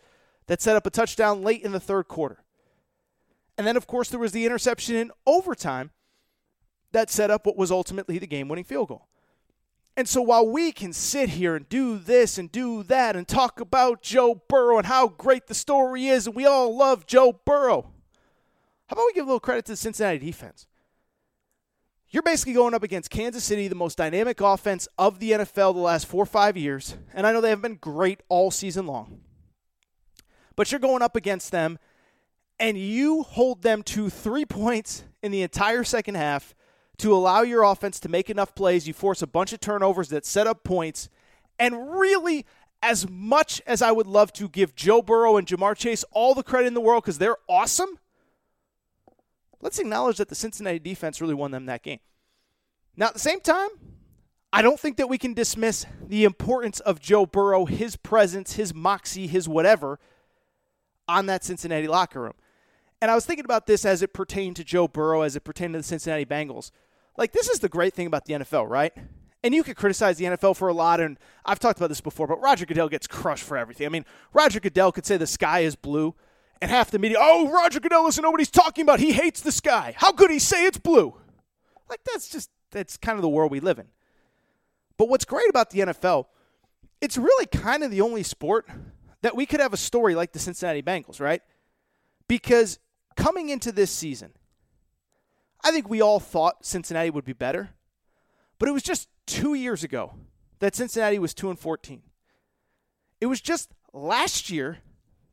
[0.47, 2.43] that set up a touchdown late in the third quarter.
[3.58, 5.91] And then, of course, there was the interception in overtime
[6.91, 9.08] that set up what was ultimately the game winning field goal.
[9.95, 13.60] And so while we can sit here and do this and do that and talk
[13.60, 17.91] about Joe Burrow and how great the story is, and we all love Joe Burrow,
[18.88, 20.67] how about we give a little credit to the Cincinnati defense?
[22.11, 25.79] You're basically going up against Kansas City, the most dynamic offense of the NFL the
[25.79, 26.95] last four or five years.
[27.13, 29.21] And I know they have been great all season long.
[30.55, 31.77] But you're going up against them,
[32.59, 36.55] and you hold them to three points in the entire second half
[36.97, 38.87] to allow your offense to make enough plays.
[38.87, 41.09] You force a bunch of turnovers that set up points.
[41.59, 42.43] And really,
[42.81, 46.43] as much as I would love to give Joe Burrow and Ja'Marr Chase all the
[46.43, 47.99] credit in the world because they're awesome,
[49.61, 51.99] let's acknowledge that the Cincinnati defense really won them that game.
[52.95, 53.69] Now, at the same time,
[54.51, 58.73] I don't think that we can dismiss the importance of Joe Burrow, his presence, his
[58.73, 59.99] moxie, his whatever
[61.07, 62.33] on that Cincinnati locker room.
[63.01, 65.73] And I was thinking about this as it pertained to Joe Burrow, as it pertained
[65.73, 66.71] to the Cincinnati Bengals.
[67.17, 68.93] Like, this is the great thing about the NFL, right?
[69.43, 72.27] And you could criticize the NFL for a lot, and I've talked about this before,
[72.27, 73.85] but Roger Goodell gets crushed for everything.
[73.85, 76.15] I mean, Roger Goodell could say the sky is blue,
[76.61, 78.99] and half the media, oh, Roger Goodell what he's talking about.
[78.99, 79.93] He hates the sky.
[79.97, 81.15] How could he say it's blue?
[81.89, 83.87] Like, that's just, that's kind of the world we live in.
[84.97, 86.25] But what's great about the NFL,
[87.01, 88.67] it's really kind of the only sport
[89.21, 91.41] that we could have a story like the Cincinnati Bengals, right?
[92.27, 92.79] Because
[93.15, 94.33] coming into this season,
[95.63, 97.71] I think we all thought Cincinnati would be better,
[98.59, 100.13] but it was just two years ago
[100.59, 102.01] that Cincinnati was 2 and 14.
[103.21, 104.79] It was just last year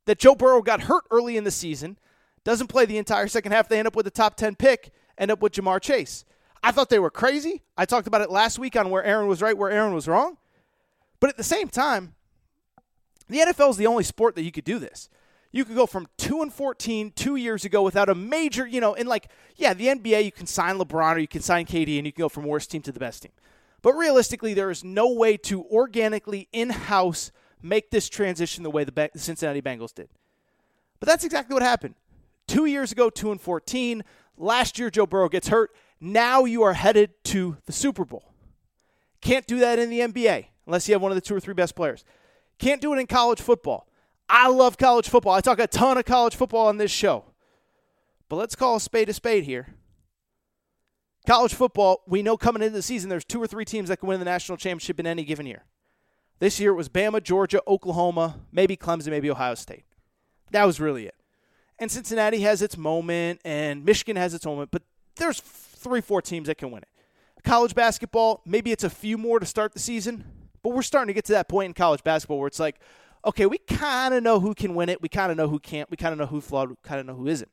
[0.07, 1.99] that Joe Burrow got hurt early in the season,
[2.45, 3.69] doesn't play the entire second half.
[3.69, 6.25] They end up with a top 10 pick, end up with Ja'Marr Chase.
[6.63, 7.63] I thought they were crazy.
[7.77, 10.39] I talked about it last week on where Aaron was right, where Aaron was wrong.
[11.21, 12.15] But at the same time,
[13.29, 15.09] the NFL is the only sport that you could do this
[15.57, 18.93] you could go from 2 and 14 two years ago without a major, you know,
[18.93, 22.07] in like, yeah, the NBA, you can sign LeBron or you can sign KD and
[22.07, 23.33] you can go from worst team to the best team.
[23.81, 28.85] But realistically, there is no way to organically in house make this transition the way
[28.85, 30.09] the Cincinnati Bengals did.
[31.01, 31.95] But that's exactly what happened.
[32.47, 34.05] Two years ago, 2 and 14.
[34.39, 35.75] Last year, Joe Burrow gets hurt.
[36.01, 38.33] Now you are headed to the Super Bowl.
[39.21, 41.55] Can't do that in the NBA unless you have one of the two or three
[41.55, 42.05] best players.
[42.59, 43.89] Can't do it in college football.
[44.29, 45.33] I love college football.
[45.33, 47.25] I talk a ton of college football on this show.
[48.29, 49.75] But let's call a spade a spade here.
[51.27, 54.09] College football, we know coming into the season, there's two or three teams that can
[54.09, 55.65] win the national championship in any given year.
[56.39, 59.85] This year it was Bama, Georgia, Oklahoma, maybe Clemson, maybe Ohio State.
[60.51, 61.15] That was really it.
[61.79, 64.83] And Cincinnati has its moment, and Michigan has its moment, but
[65.17, 66.89] there's three, four teams that can win it.
[67.43, 70.25] College basketball, maybe it's a few more to start the season,
[70.63, 72.81] but we're starting to get to that point in college basketball where it's like,
[73.25, 75.01] okay, we kind of know who can win it.
[75.01, 75.91] We kind of know who can't.
[75.91, 76.71] We kind of know who flawed.
[76.71, 77.51] We kind of know who isn't.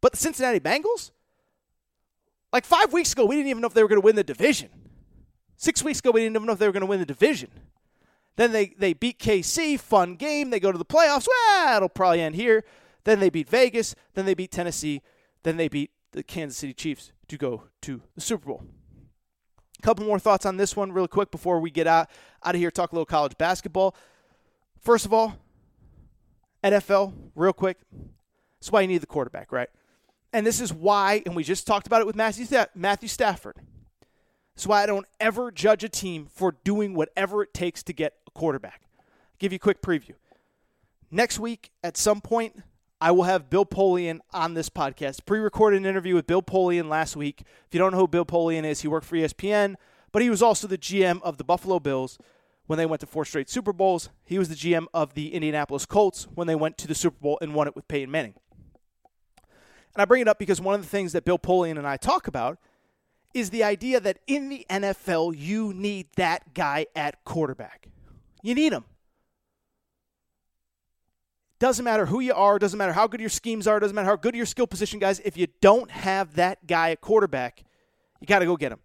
[0.00, 1.10] But the Cincinnati Bengals,
[2.52, 4.24] like five weeks ago, we didn't even know if they were going to win the
[4.24, 4.70] division.
[5.56, 7.50] Six weeks ago, we didn't even know if they were going to win the division.
[8.36, 10.50] Then they, they beat KC, fun game.
[10.50, 11.26] They go to the playoffs.
[11.26, 12.64] Well, it'll probably end here.
[13.04, 13.94] Then they beat Vegas.
[14.14, 15.02] Then they beat Tennessee.
[15.42, 18.62] Then they beat the Kansas City Chiefs to go to the Super Bowl.
[19.78, 22.08] A couple more thoughts on this one, real quick, before we get out,
[22.44, 23.94] out of here, talk a little college basketball.
[24.80, 25.36] First of all,
[26.64, 27.78] NFL, real quick,
[28.60, 29.68] that's why you need the quarterback, right?
[30.32, 33.56] And this is why, and we just talked about it with Matthew, Matthew Stafford.
[34.56, 38.14] That's why I don't ever judge a team for doing whatever it takes to get
[38.26, 38.80] a quarterback.
[38.98, 40.14] I'll give you a quick preview.
[41.10, 42.62] Next week, at some point,
[42.98, 45.26] I will have Bill Polian on this podcast.
[45.26, 47.42] Pre recorded an interview with Bill Polian last week.
[47.42, 49.74] If you don't know who Bill Polian is, he worked for ESPN,
[50.10, 52.18] but he was also the GM of the Buffalo Bills
[52.66, 54.08] when they went to four straight Super Bowls.
[54.24, 57.38] He was the GM of the Indianapolis Colts when they went to the Super Bowl
[57.42, 58.34] and won it with Peyton Manning.
[59.94, 61.98] And I bring it up because one of the things that Bill Polian and I
[61.98, 62.58] talk about
[63.36, 67.88] is the idea that in the NFL, you need that guy at quarterback.
[68.42, 68.84] You need him.
[71.58, 74.16] Doesn't matter who you are, doesn't matter how good your schemes are, doesn't matter how
[74.16, 75.20] good your skill position guys.
[75.20, 77.62] If you don't have that guy at quarterback,
[78.20, 78.80] you got to go get him.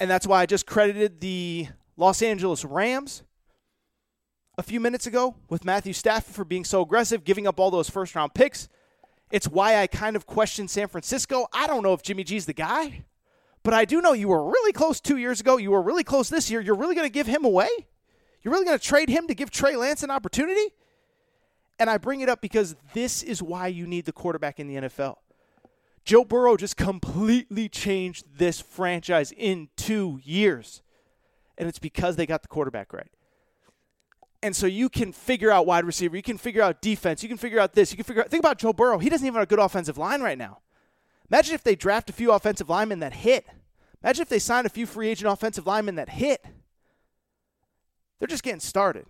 [0.00, 3.22] And that's why I just credited the Los Angeles Rams
[4.58, 7.88] a few minutes ago with Matthew Stafford for being so aggressive, giving up all those
[7.88, 8.68] first round picks.
[9.30, 11.46] It's why I kind of question San Francisco.
[11.52, 13.04] I don't know if Jimmy G's the guy,
[13.66, 15.56] but I do know you were really close two years ago.
[15.56, 16.60] You were really close this year.
[16.60, 17.68] You're really going to give him away?
[18.40, 20.72] You're really going to trade him to give Trey Lance an opportunity?
[21.80, 24.76] And I bring it up because this is why you need the quarterback in the
[24.76, 25.16] NFL.
[26.04, 30.80] Joe Burrow just completely changed this franchise in two years.
[31.58, 33.10] And it's because they got the quarterback right.
[34.44, 37.36] And so you can figure out wide receiver, you can figure out defense, you can
[37.36, 38.98] figure out this, you can figure out think about Joe Burrow.
[38.98, 40.58] He doesn't even have a good offensive line right now.
[41.30, 43.46] Imagine if they draft a few offensive linemen that hit.
[44.02, 46.44] Imagine if they sign a few free agent offensive linemen that hit.
[48.18, 49.06] They're just getting started.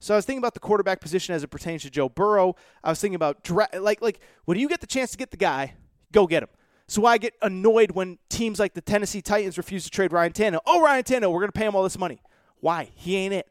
[0.00, 2.56] So I was thinking about the quarterback position as it pertains to Joe Burrow.
[2.82, 5.36] I was thinking about dra- like like when you get the chance to get the
[5.36, 5.74] guy,
[6.12, 6.50] go get him.
[6.86, 10.60] So I get annoyed when teams like the Tennessee Titans refuse to trade Ryan Tannehill.
[10.66, 12.20] Oh, Ryan Tannehill, we're going to pay him all this money.
[12.60, 12.90] Why?
[12.94, 13.48] He ain't it.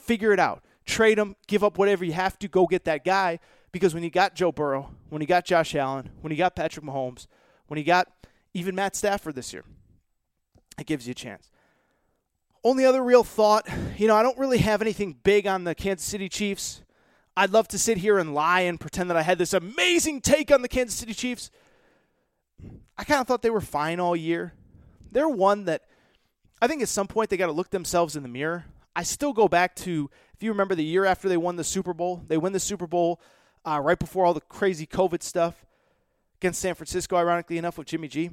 [0.00, 0.64] Figure it out.
[0.84, 1.36] Trade him.
[1.46, 2.48] Give up whatever you have to.
[2.48, 3.38] Go get that guy.
[3.70, 6.84] Because when you got Joe Burrow, when you got Josh Allen, when you got Patrick
[6.84, 7.28] Mahomes,
[7.72, 8.06] when you got
[8.52, 9.64] even Matt Stafford this year,
[10.78, 11.50] it gives you a chance.
[12.62, 16.06] Only other real thought, you know, I don't really have anything big on the Kansas
[16.06, 16.82] City Chiefs.
[17.34, 20.52] I'd love to sit here and lie and pretend that I had this amazing take
[20.52, 21.50] on the Kansas City Chiefs.
[22.98, 24.52] I kind of thought they were fine all year.
[25.10, 25.84] They're one that
[26.60, 28.66] I think at some point they got to look themselves in the mirror.
[28.94, 31.94] I still go back to, if you remember the year after they won the Super
[31.94, 33.18] Bowl, they win the Super Bowl
[33.64, 35.64] uh, right before all the crazy COVID stuff
[36.42, 38.30] against San Francisco, ironically enough, with Jimmy G.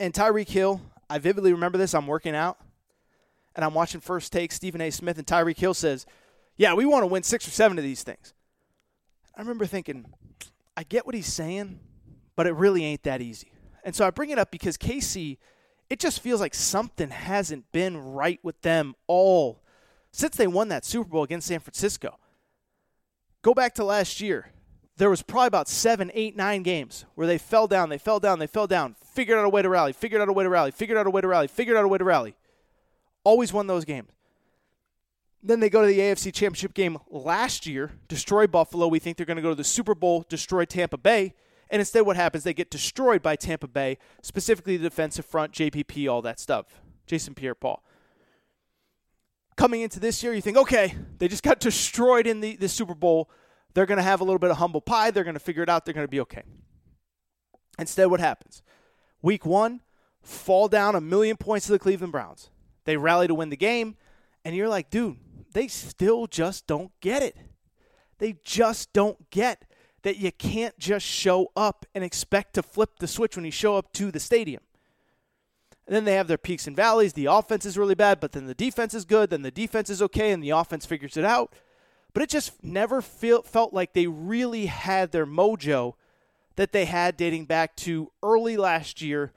[0.00, 1.94] And Tyreek Hill, I vividly remember this.
[1.94, 2.58] I'm working out
[3.54, 4.50] and I'm watching First Take.
[4.50, 4.90] Stephen A.
[4.90, 6.06] Smith and Tyreek Hill says,
[6.56, 8.34] "Yeah, we want to win six or seven of these things."
[9.36, 10.12] I remember thinking,
[10.76, 11.78] I get what he's saying,
[12.34, 13.52] but it really ain't that easy.
[13.84, 15.38] And so I bring it up because Casey,
[15.88, 19.62] it just feels like something hasn't been right with them all
[20.10, 22.18] since they won that Super Bowl against San Francisco.
[23.42, 24.50] Go back to last year.
[25.00, 28.38] There was probably about seven, eight, nine games where they fell down, they fell down,
[28.38, 30.72] they fell down, figured out a way to rally, figured out a way to rally,
[30.72, 32.34] figured out a way to rally, figured out a way to rally.
[33.24, 34.10] Always won those games.
[35.42, 38.88] Then they go to the AFC Championship game last year, destroy Buffalo.
[38.88, 41.32] We think they're going to go to the Super Bowl, destroy Tampa Bay.
[41.70, 42.44] And instead, what happens?
[42.44, 46.66] They get destroyed by Tampa Bay, specifically the defensive front, JPP, all that stuff.
[47.06, 47.82] Jason Pierre Paul.
[49.56, 52.94] Coming into this year, you think, okay, they just got destroyed in the, the Super
[52.94, 53.30] Bowl.
[53.74, 55.10] They're going to have a little bit of humble pie.
[55.10, 55.84] They're going to figure it out.
[55.84, 56.42] They're going to be okay.
[57.78, 58.62] Instead, what happens?
[59.22, 59.80] Week one,
[60.22, 62.50] fall down a million points to the Cleveland Browns.
[62.84, 63.96] They rally to win the game,
[64.44, 65.16] and you're like, dude,
[65.52, 67.36] they still just don't get it.
[68.18, 69.64] They just don't get
[70.02, 73.76] that you can't just show up and expect to flip the switch when you show
[73.76, 74.62] up to the stadium.
[75.86, 77.14] And then they have their peaks and valleys.
[77.14, 79.30] The offense is really bad, but then the defense is good.
[79.30, 81.54] Then the defense is okay, and the offense figures it out.
[82.12, 85.94] But it just never feel, felt like they really had their mojo
[86.56, 89.32] that they had dating back to early last year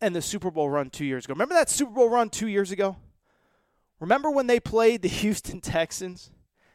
[0.00, 1.34] and the Super Bowl run two years ago.
[1.34, 2.96] Remember that Super Bowl run two years ago?
[4.00, 6.30] Remember when they played the Houston Texans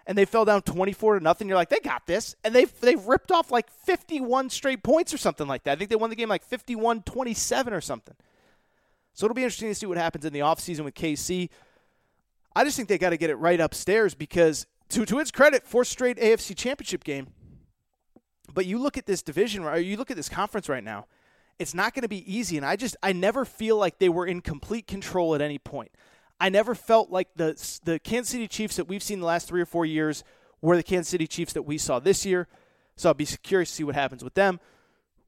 [0.07, 1.47] and they fell down 24 to nothing?
[1.47, 2.35] You're like, they got this.
[2.43, 5.73] And they've, they've ripped off like 51 straight points or something like that.
[5.73, 8.15] I think they won the game like 51 27 or something.
[9.13, 11.49] So it'll be interesting to see what happens in the offseason with KC.
[12.55, 15.65] I just think they got to get it right upstairs because, to, to its credit,
[15.65, 17.27] fourth straight AFC championship game.
[18.53, 21.07] But you look at this division, or you look at this conference right now,
[21.57, 22.57] it's not going to be easy.
[22.57, 25.91] And I just, I never feel like they were in complete control at any point.
[26.39, 29.61] I never felt like the the Kansas City Chiefs that we've seen the last three
[29.61, 30.23] or four years
[30.59, 32.47] were the Kansas City Chiefs that we saw this year.
[32.95, 34.59] So I'll be curious to see what happens with them.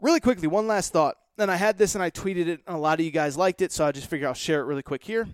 [0.01, 1.17] Really quickly, one last thought.
[1.37, 3.61] And I had this and I tweeted it, and a lot of you guys liked
[3.61, 5.27] it, so I just figured I'll share it really quick here.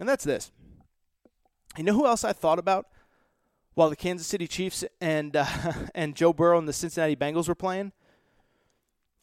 [0.00, 0.52] And that's this.
[1.76, 2.86] You know who else I thought about
[3.76, 5.46] while the Kansas City Chiefs and uh,
[5.94, 7.92] and Joe Burrow and the Cincinnati Bengals were playing?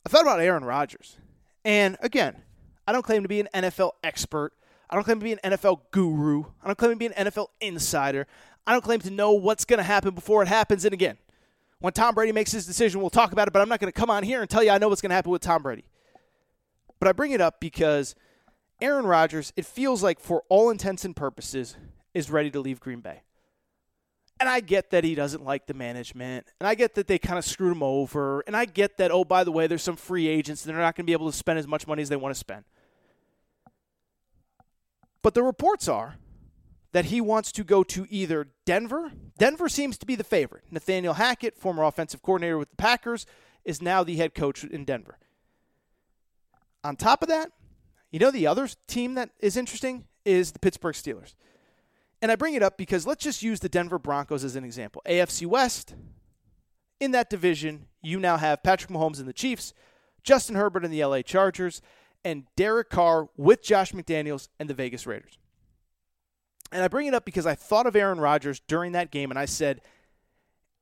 [0.05, 1.17] I thought about Aaron Rodgers.
[1.65, 2.41] And again,
[2.87, 4.53] I don't claim to be an NFL expert.
[4.89, 6.43] I don't claim to be an NFL guru.
[6.61, 8.27] I don't claim to be an NFL insider.
[8.67, 10.85] I don't claim to know what's going to happen before it happens.
[10.85, 11.17] And again,
[11.79, 13.99] when Tom Brady makes his decision, we'll talk about it, but I'm not going to
[13.99, 15.85] come on here and tell you I know what's going to happen with Tom Brady.
[16.99, 18.13] But I bring it up because
[18.81, 21.75] Aaron Rodgers, it feels like for all intents and purposes,
[22.13, 23.23] is ready to leave Green Bay.
[24.43, 26.45] And I get that he doesn't like the management.
[26.59, 28.41] And I get that they kind of screwed him over.
[28.41, 30.97] And I get that, oh, by the way, there's some free agents and they're not
[30.97, 32.65] going to be able to spend as much money as they want to spend.
[35.21, 36.17] But the reports are
[36.91, 39.13] that he wants to go to either Denver.
[39.37, 40.65] Denver seems to be the favorite.
[40.69, 43.25] Nathaniel Hackett, former offensive coordinator with the Packers,
[43.63, 45.19] is now the head coach in Denver.
[46.83, 47.53] On top of that,
[48.11, 51.33] you know the other team that is interesting is the Pittsburgh Steelers.
[52.23, 55.01] And I bring it up because let's just use the Denver Broncos as an example.
[55.05, 55.93] AFC West,
[57.01, 59.73] in that division, you now have Patrick Mahomes and the Chiefs,
[60.23, 61.81] Justin Herbert and the LA Chargers,
[62.23, 65.37] and Derek Carr with Josh McDaniels and the Vegas Raiders.
[66.71, 69.37] And I bring it up because I thought of Aaron Rodgers during that game and
[69.37, 69.81] I said,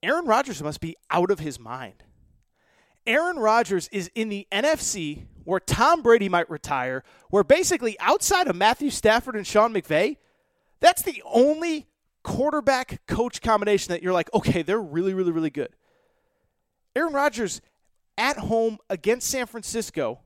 [0.03, 2.03] Aaron Rodgers must be out of his mind.
[3.07, 8.55] Aaron Rodgers is in the NFC where Tom Brady might retire, where basically outside of
[8.55, 10.17] Matthew Stafford and Sean McVay,
[10.81, 11.87] that's the only
[12.23, 15.69] quarterback coach combination that you're like, okay, they're really, really, really good.
[16.95, 17.61] Aaron Rodgers
[18.17, 20.19] at home against San Francisco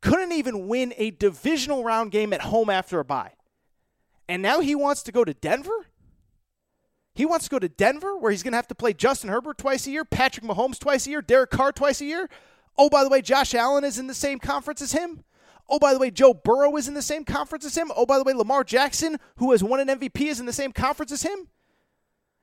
[0.00, 3.32] couldn't even win a divisional round game at home after a bye.
[4.28, 5.86] And now he wants to go to Denver?
[7.14, 9.58] He wants to go to Denver where he's going to have to play Justin Herbert
[9.58, 12.28] twice a year, Patrick Mahomes twice a year, Derek Carr twice a year.
[12.76, 15.24] Oh, by the way, Josh Allen is in the same conference as him.
[15.68, 17.90] Oh, by the way, Joe Burrow is in the same conference as him.
[17.96, 20.72] Oh, by the way, Lamar Jackson, who has won an MVP, is in the same
[20.72, 21.48] conference as him.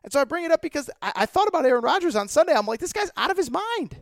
[0.04, 2.54] And so I bring it up because I, I thought about Aaron Rodgers on Sunday.
[2.54, 3.98] I'm like, this guy's out of his mind.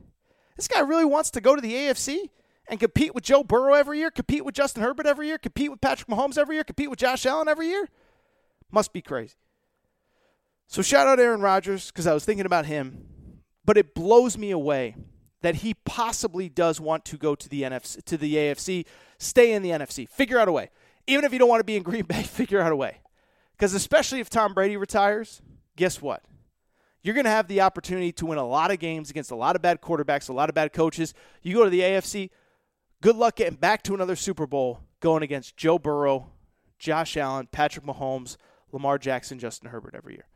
[0.55, 2.29] This guy really wants to go to the AFC
[2.69, 5.81] and compete with Joe Burrow every year, compete with Justin Herbert every year, compete with
[5.81, 7.89] Patrick Mahomes every year, compete with Josh Allen every year.
[8.71, 9.35] Must be crazy.
[10.67, 14.51] So shout out Aaron Rodgers because I was thinking about him, but it blows me
[14.51, 14.95] away
[15.41, 18.85] that he possibly does want to go to the NFC to the AFC,
[19.17, 20.69] stay in the NFC, figure out a way.
[21.07, 22.97] Even if you don't want to be in Green Bay, figure out a way.
[23.57, 25.41] Because especially if Tom Brady retires,
[25.75, 26.23] guess what?
[27.01, 29.55] You're going to have the opportunity to win a lot of games against a lot
[29.55, 31.13] of bad quarterbacks, a lot of bad coaches.
[31.41, 32.29] You go to the AFC,
[33.01, 36.31] good luck getting back to another Super Bowl going against Joe Burrow,
[36.77, 38.35] Josh Allen, Patrick Mahomes,
[38.71, 40.27] Lamar Jackson, Justin Herbert every year.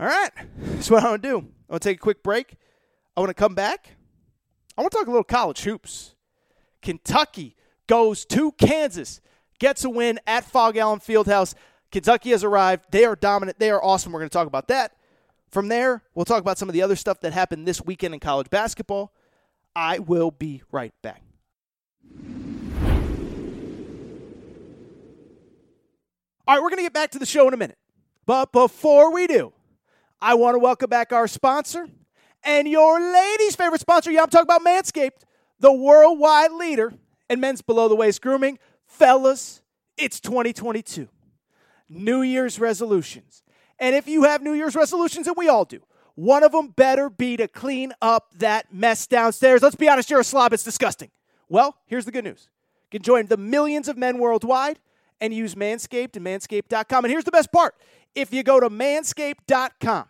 [0.00, 0.30] All right.
[0.58, 1.36] That's what I want to do.
[1.36, 2.56] I want to take a quick break.
[3.18, 3.96] Oh, I want to come back.
[4.76, 6.14] I want to talk a little college hoops.
[6.80, 7.56] Kentucky
[7.88, 9.20] goes to Kansas,
[9.58, 11.54] gets a win at Phog Allen Fieldhouse.
[11.90, 12.84] Kentucky has arrived.
[12.92, 13.58] They are dominant.
[13.58, 14.12] They are awesome.
[14.12, 14.92] We're going to talk about that.
[15.50, 18.20] From there, we'll talk about some of the other stuff that happened this weekend in
[18.20, 19.12] college basketball.
[19.74, 21.20] I will be right back.
[26.46, 27.78] All right, we're going to get back to the show in a minute.
[28.26, 29.52] But before we do,
[30.20, 31.88] I want to welcome back our sponsor
[32.42, 34.10] and your ladies' favorite sponsor.
[34.10, 35.22] Yeah, I'm talking about Manscaped,
[35.60, 36.92] the worldwide leader
[37.28, 38.58] in men's below the waist grooming.
[38.86, 39.62] Fellas,
[39.96, 41.08] it's 2022.
[41.88, 43.42] New Year's resolutions.
[43.78, 45.80] And if you have New Year's resolutions, and we all do,
[46.14, 49.62] one of them better be to clean up that mess downstairs.
[49.62, 50.52] Let's be honest, you're a slob.
[50.52, 51.10] It's disgusting.
[51.48, 52.48] Well, here's the good news.
[52.90, 54.80] You can join the millions of men worldwide
[55.20, 57.04] and use Manscaped and manscaped.com.
[57.04, 57.74] And here's the best part
[58.14, 60.06] if you go to manscaped.com,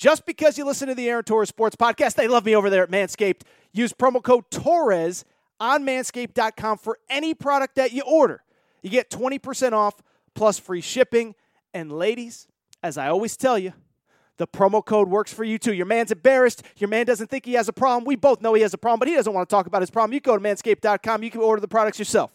[0.00, 2.82] just because you listen to the Aaron Torres Sports Podcast, they love me over there
[2.82, 3.42] at Manscaped.
[3.70, 5.26] Use promo code Torres
[5.60, 8.42] on manscaped.com for any product that you order.
[8.80, 10.02] You get 20% off
[10.34, 11.34] plus free shipping.
[11.74, 12.48] And ladies,
[12.82, 13.74] as I always tell you,
[14.38, 15.74] the promo code works for you too.
[15.74, 16.62] Your man's embarrassed.
[16.78, 18.06] Your man doesn't think he has a problem.
[18.06, 19.90] We both know he has a problem, but he doesn't want to talk about his
[19.90, 20.14] problem.
[20.14, 21.22] You go to manscaped.com.
[21.22, 22.34] You can order the products yourself.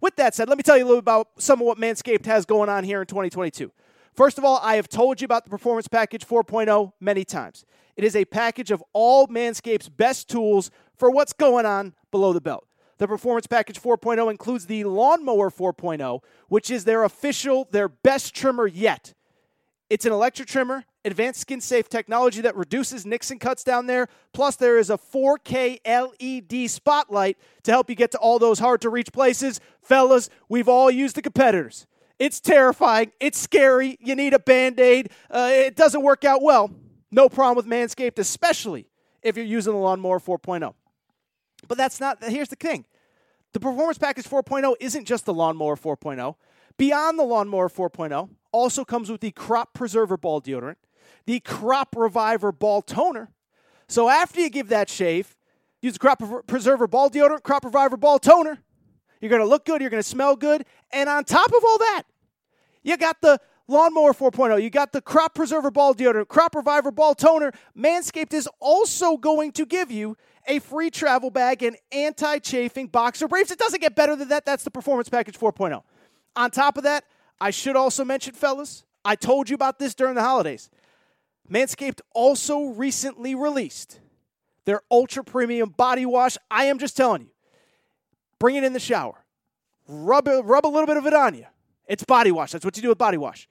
[0.00, 2.44] With that said, let me tell you a little about some of what Manscaped has
[2.44, 3.70] going on here in 2022.
[4.16, 7.66] First of all, I have told you about the Performance Package 4.0 many times.
[7.96, 12.40] It is a package of all Manscaped's best tools for what's going on below the
[12.40, 12.66] belt.
[12.96, 18.66] The Performance Package 4.0 includes the Lawnmower 4.0, which is their official, their best trimmer
[18.66, 19.12] yet.
[19.90, 24.08] It's an electric trimmer, advanced skin safe technology that reduces nicks and cuts down there.
[24.32, 28.80] Plus, there is a 4K LED spotlight to help you get to all those hard
[28.80, 29.60] to reach places.
[29.82, 31.86] Fellas, we've all used the competitors.
[32.18, 33.12] It's terrifying.
[33.20, 33.98] It's scary.
[34.00, 35.10] You need a band aid.
[35.30, 36.70] Uh, it doesn't work out well.
[37.10, 38.86] No problem with Manscaped, especially
[39.22, 40.74] if you're using the Lawnmower 4.0.
[41.68, 42.84] But that's not, here's the thing
[43.52, 46.34] the Performance Package 4.0 isn't just the Lawnmower 4.0.
[46.78, 50.76] Beyond the Lawnmower 4.0, also comes with the Crop Preserver Ball Deodorant,
[51.26, 53.30] the Crop Reviver Ball Toner.
[53.88, 55.36] So after you give that shave,
[55.80, 58.58] use the Crop Preserver Ball Deodorant, Crop Reviver Ball Toner.
[59.20, 60.64] You're going to look good, you're going to smell good.
[60.92, 62.02] And on top of all that,
[62.82, 67.14] you got the Lawnmower 4.0, you got the Crop Preserver Ball Deodorant, Crop Reviver Ball
[67.14, 67.52] Toner.
[67.76, 73.26] Manscaped is also going to give you a free travel bag and anti chafing boxer
[73.26, 73.50] briefs.
[73.50, 74.44] It doesn't get better than that.
[74.44, 75.82] That's the Performance Package 4.0.
[76.36, 77.04] On top of that,
[77.40, 80.70] I should also mention, fellas, I told you about this during the holidays.
[81.50, 84.00] Manscaped also recently released
[84.64, 86.36] their ultra premium body wash.
[86.50, 87.30] I am just telling you,
[88.38, 89.24] bring it in the shower,
[89.88, 91.46] rub, rub a little bit of it on you.
[91.86, 92.52] It's body wash.
[92.52, 93.48] That's what you do with body wash.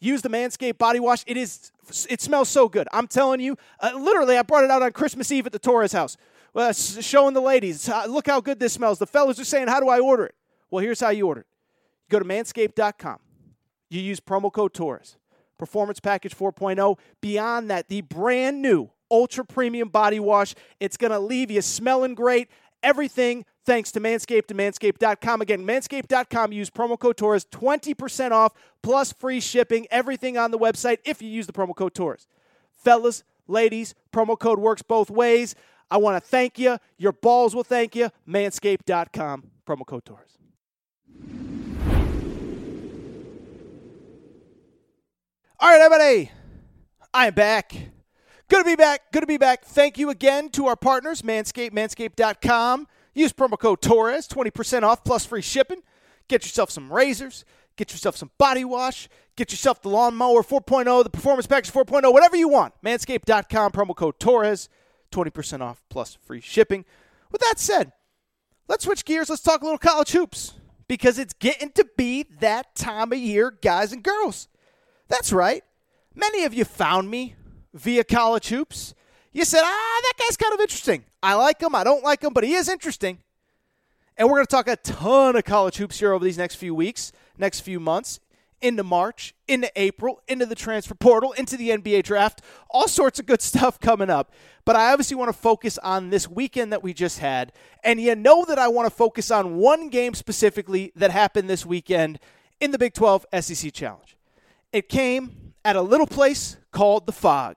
[0.00, 1.22] Use the Manscaped body wash.
[1.26, 1.72] It is.
[2.08, 2.88] It smells so good.
[2.90, 3.56] I'm telling you.
[3.80, 6.16] Uh, literally, I brought it out on Christmas Eve at the Torres house,
[6.54, 7.86] uh, showing the ladies.
[7.86, 8.98] uh, Look how good this smells.
[8.98, 10.34] The fellas are saying, "How do I order it?"
[10.70, 11.46] Well, here's how you order it.
[12.08, 13.18] Go to Manscaped.com.
[13.90, 15.16] You use promo code Torres.
[15.58, 16.98] Performance Package 4.0.
[17.20, 20.54] Beyond that, the brand new Ultra Premium Body Wash.
[20.78, 22.48] It's going to leave you smelling great.
[22.82, 25.42] Everything thanks to Manscaped and Manscaped.com.
[25.42, 26.52] Again, Manscaped.com.
[26.52, 27.44] Use promo code Torres.
[27.46, 28.52] 20% off
[28.82, 29.86] plus free shipping.
[29.90, 32.26] Everything on the website if you use the promo code Torres.
[32.72, 35.54] Fellas, ladies, promo code works both ways.
[35.90, 36.78] I want to thank you.
[36.98, 38.10] Your balls will thank you.
[38.28, 39.50] Manscaped.com.
[39.66, 40.38] Promo code Torres.
[45.58, 46.30] All right, everybody.
[47.12, 47.74] I am back.
[48.50, 49.12] Good to be back.
[49.12, 49.64] Good to be back.
[49.64, 52.88] Thank you again to our partners, Manscaped, manscaped.com.
[53.14, 55.84] Use promo code Torres, 20% off plus free shipping.
[56.26, 57.44] Get yourself some razors.
[57.76, 59.08] Get yourself some body wash.
[59.36, 62.74] Get yourself the lawnmower 4.0, the performance package 4.0, whatever you want.
[62.84, 64.68] Manscaped.com, promo code Torres,
[65.12, 66.84] 20% off plus free shipping.
[67.30, 67.92] With that said,
[68.66, 69.30] let's switch gears.
[69.30, 70.54] Let's talk a little college hoops
[70.88, 74.48] because it's getting to be that time of year, guys and girls.
[75.06, 75.62] That's right.
[76.16, 77.36] Many of you found me
[77.74, 78.94] via college hoops.
[79.32, 81.04] You said, ah, that guy's kind of interesting.
[81.22, 81.74] I like him.
[81.74, 83.18] I don't like him, but he is interesting.
[84.16, 86.74] And we're going to talk a ton of college hoops here over these next few
[86.74, 88.20] weeks, next few months,
[88.60, 92.42] into March, into April, into the transfer portal, into the NBA draft.
[92.68, 94.32] All sorts of good stuff coming up.
[94.64, 97.52] But I obviously want to focus on this weekend that we just had.
[97.82, 101.64] And you know that I want to focus on one game specifically that happened this
[101.64, 102.18] weekend
[102.60, 104.16] in the Big 12 SEC Challenge.
[104.72, 107.56] It came at a little place called the Phog.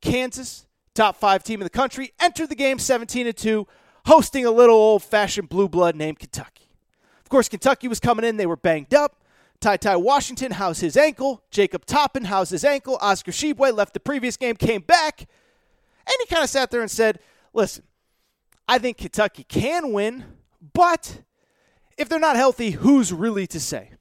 [0.00, 3.66] Kansas, top five team in the country, entered the game 17 and 2,
[4.06, 6.68] hosting a little old fashioned blue blood named Kentucky.
[7.20, 9.22] Of course, Kentucky was coming in, they were banged up.
[9.60, 11.42] Ty Ty Washington, how's his ankle?
[11.50, 12.96] Jacob Toppin, how's his ankle?
[13.00, 16.90] Oscar Tshiebwe left the previous game, came back, and he kind of sat there and
[16.90, 17.18] said,
[17.52, 17.82] Listen,
[18.68, 20.24] I think Kentucky can win,
[20.72, 21.22] but
[21.96, 23.92] if they're not healthy, who's really to say?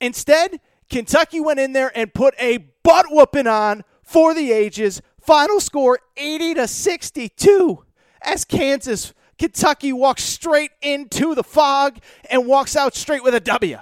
[0.00, 5.02] Instead, Kentucky went in there and put a butt whooping on for the ages.
[5.20, 7.84] Final score 80 to 62
[8.22, 13.78] as Kansas Kentucky walks straight into the Phog and walks out straight with a W.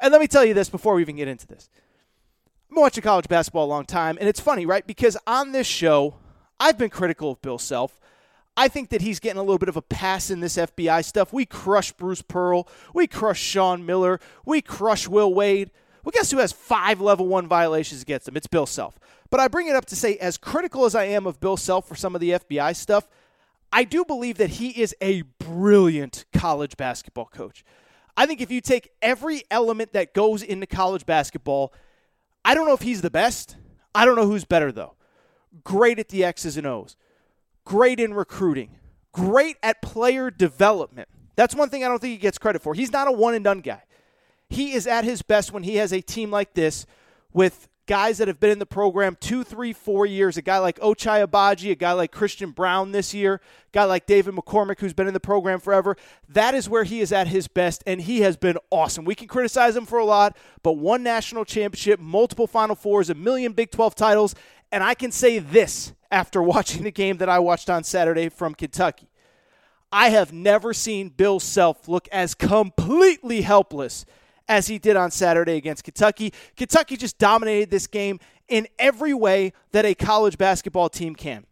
[0.00, 1.68] And let me tell you this before we even get into this.
[2.68, 4.86] I've been watching college basketball a long time, and it's funny, right?
[4.86, 6.16] Because on this show,
[6.58, 7.98] I've been critical of Bill Self.
[8.56, 11.32] I think that he's getting a little bit of a pass in this FBI stuff.
[11.32, 12.68] We crush Bruce Pearl.
[12.94, 14.20] We crush Sean Miller.
[14.44, 15.70] We crush Will Wade.
[16.04, 18.36] Well, guess who has five level one violations against him?
[18.36, 18.98] It's Bill Self.
[19.30, 21.86] But I bring it up to say, as critical as I am of Bill Self
[21.86, 23.08] for some of the FBI stuff,
[23.72, 27.64] I do believe that he is a brilliant college basketball coach.
[28.16, 31.72] I think if you take every element that goes into college basketball,
[32.44, 33.56] I don't know if he's the best.
[33.94, 34.94] I don't know who's better, though.
[35.64, 36.96] Great at the X's and O's,
[37.64, 38.76] great in recruiting,
[39.12, 41.08] great at player development.
[41.36, 42.74] That's one thing I don't think he gets credit for.
[42.74, 43.82] He's not a one and done guy.
[44.52, 46.84] He is at his best when he has a team like this
[47.32, 50.36] with guys that have been in the program two, three, four years.
[50.36, 53.40] A guy like Ochai Agbaji, a guy like Christian Braun this year, a
[53.72, 55.96] guy like David McCormack, who's been in the program forever.
[56.28, 59.06] That is where he is at his best, and he has been awesome.
[59.06, 63.14] We can criticize him for a lot, but one national championship, multiple Final Fours, a
[63.14, 64.34] million Big 12 titles,
[64.70, 68.54] and I can say this after watching the game that I watched on Saturday from
[68.54, 69.08] Kentucky.
[69.90, 74.04] I have never seen Bill Self look as completely helpless
[74.52, 76.30] as he did on Saturday against Kentucky.
[76.58, 81.46] Kentucky just dominated this game in every way that a college basketball team can.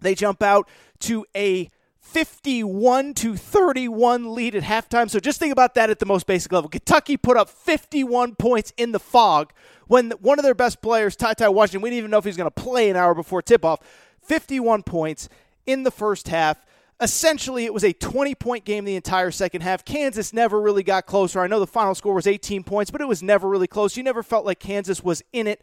[0.00, 0.68] They jump out
[1.00, 5.08] to a 51 to 31 lead at halftime.
[5.08, 6.68] So just think about that at the most basic level.
[6.68, 9.52] Kentucky put up 51 points in the Phog
[9.86, 12.30] when one of their best players, Ty Ty Washington, we didn't even know if he
[12.30, 13.78] was going to play an hour before tip off.
[14.24, 15.28] 51 points
[15.66, 16.66] in the first half.
[17.02, 19.84] Essentially, it was a 20 point game the entire second half.
[19.84, 21.40] Kansas never really got closer.
[21.40, 23.96] I know the final score was 18 points, but it was never really close.
[23.96, 25.60] You never felt like Kansas was in it.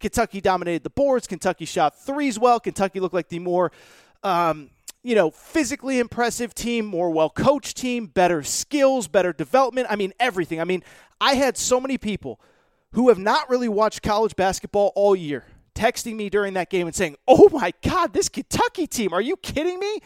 [0.00, 1.26] Kentucky dominated the boards.
[1.26, 2.58] Kentucky shot threes well.
[2.60, 3.72] Kentucky looked like the more,
[4.22, 4.70] um,
[5.02, 9.86] you know, physically impressive team, more well coached team, better skills, better development.
[9.90, 10.62] I mean, everything.
[10.62, 10.82] I mean,
[11.20, 12.40] I had so many people
[12.92, 15.44] who have not really watched college basketball all year
[15.74, 19.36] texting me during that game and saying, Oh my God, this Kentucky team, are you
[19.36, 20.00] kidding me?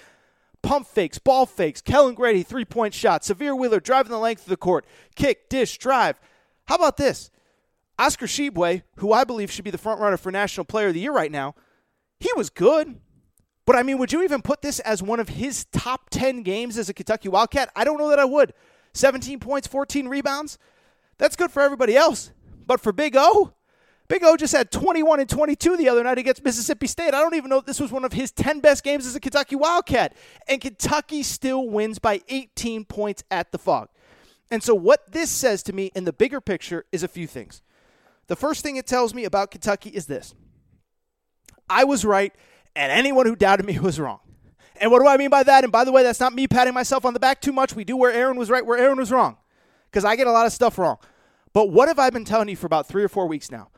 [0.62, 4.48] Pump fakes, ball fakes, Kellan Grady, three point shot, Sahvir Wheeler driving the length of
[4.48, 4.84] the court,
[5.14, 6.20] kick, dish, drive.
[6.66, 7.30] How about this?
[7.98, 11.00] Oscar Tshiebwe, who I believe should be the front runner for National Player of the
[11.00, 11.54] Year right now,
[12.20, 13.00] he was good.
[13.66, 16.78] But I mean, would you even put this as one of his top 10 games
[16.78, 17.70] as a Kentucky Wildcat?
[17.76, 18.54] I don't know that I would.
[18.94, 20.58] 17 points, 14 rebounds.
[21.18, 22.32] That's good for everybody else.
[22.66, 23.52] But for Big O,
[24.08, 27.12] Big O just had 21 and 22 the other night against Mississippi State.
[27.12, 29.20] I don't even know if this was one of his 10 best games as a
[29.20, 30.16] Kentucky Wildcat.
[30.48, 33.88] And Kentucky still wins by 18 points at the Phog.
[34.50, 37.60] And so, what this says to me in the bigger picture is a few things.
[38.28, 40.34] The first thing it tells me about Kentucky is this
[41.68, 42.32] I was right,
[42.74, 44.20] and anyone who doubted me was wrong.
[44.80, 45.64] And what do I mean by that?
[45.64, 47.74] And by the way, that's not me patting myself on the back too much.
[47.74, 49.36] We do where Aaron was right, where Aaron was wrong,
[49.90, 50.96] because I get a lot of stuff wrong.
[51.52, 53.68] But what have I been telling you for about three or four weeks now?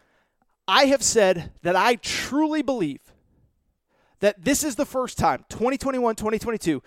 [0.70, 3.00] I have said that I truly believe
[4.20, 6.80] that this is the first time, 2021 2022,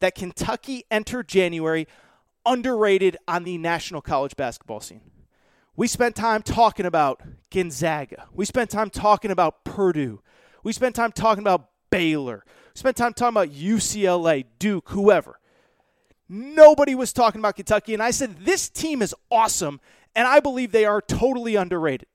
[0.00, 1.88] that Kentucky entered January
[2.44, 5.00] underrated on the national college basketball scene.
[5.74, 8.26] We spent time talking about Gonzaga.
[8.34, 10.20] We spent time talking about Purdue.
[10.62, 12.44] We spent time talking about Baylor.
[12.74, 15.40] We spent time talking about UCLA, Duke, whoever.
[16.28, 19.80] Nobody was talking about Kentucky, and I said, This team is awesome,
[20.14, 22.06] and I believe they are totally underrated.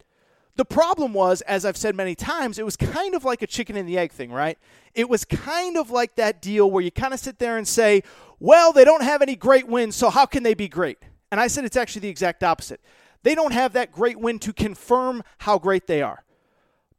[0.58, 3.76] The problem was, as I've said many times, it was kind of like a chicken
[3.76, 4.58] and the egg thing, right?
[4.93, 8.03] It was kind of like that deal where you kind of sit there and say,
[8.39, 10.97] well, they don't have any great wins, so how can they be great?
[11.32, 12.80] And I said it's actually the exact opposite.
[13.24, 16.24] They don't have that great win to confirm how great they are.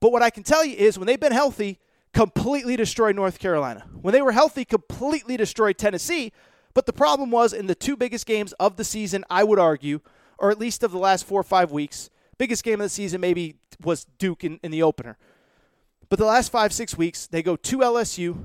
[0.00, 1.78] But what I can tell you is when they've been healthy,
[2.12, 3.84] completely destroyed North Carolina.
[4.02, 6.32] When they were healthy, completely destroyed Tennessee.
[6.74, 10.00] But the problem was in the two biggest games of the season, I would argue,
[10.38, 13.20] or at least of the last four or five weeks, biggest game of the season
[13.20, 15.18] maybe was Duke in, in the opener.
[16.08, 18.44] But the last five, six weeks, they go to LSU,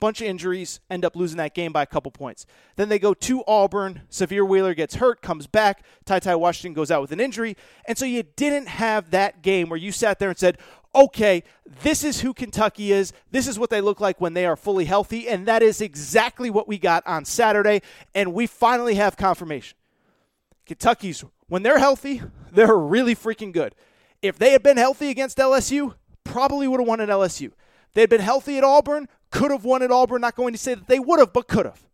[0.00, 2.44] bunch of injuries, end up losing that game by a couple points.
[2.76, 4.02] Then they go to Auburn.
[4.10, 5.84] Sahvir Wheeler gets hurt, comes back.
[6.04, 7.56] Ty Ty Washington goes out with an injury.
[7.86, 10.58] And so you didn't have that game where you sat there and said,
[10.94, 11.42] okay,
[11.82, 13.12] this is who Kentucky is.
[13.30, 15.28] This is what they look like when they are fully healthy.
[15.28, 17.82] And that is exactly what we got on Saturday.
[18.14, 19.76] And we finally have confirmation.
[20.66, 23.74] Kentucky's, when they're healthy, they're really freaking good.
[24.20, 25.94] If they had been healthy against LSU,
[26.24, 27.52] probably would have won at LSU.
[27.94, 30.20] They had been healthy at Auburn, could have won at Auburn.
[30.20, 31.86] Not going to say that they would have, but could have.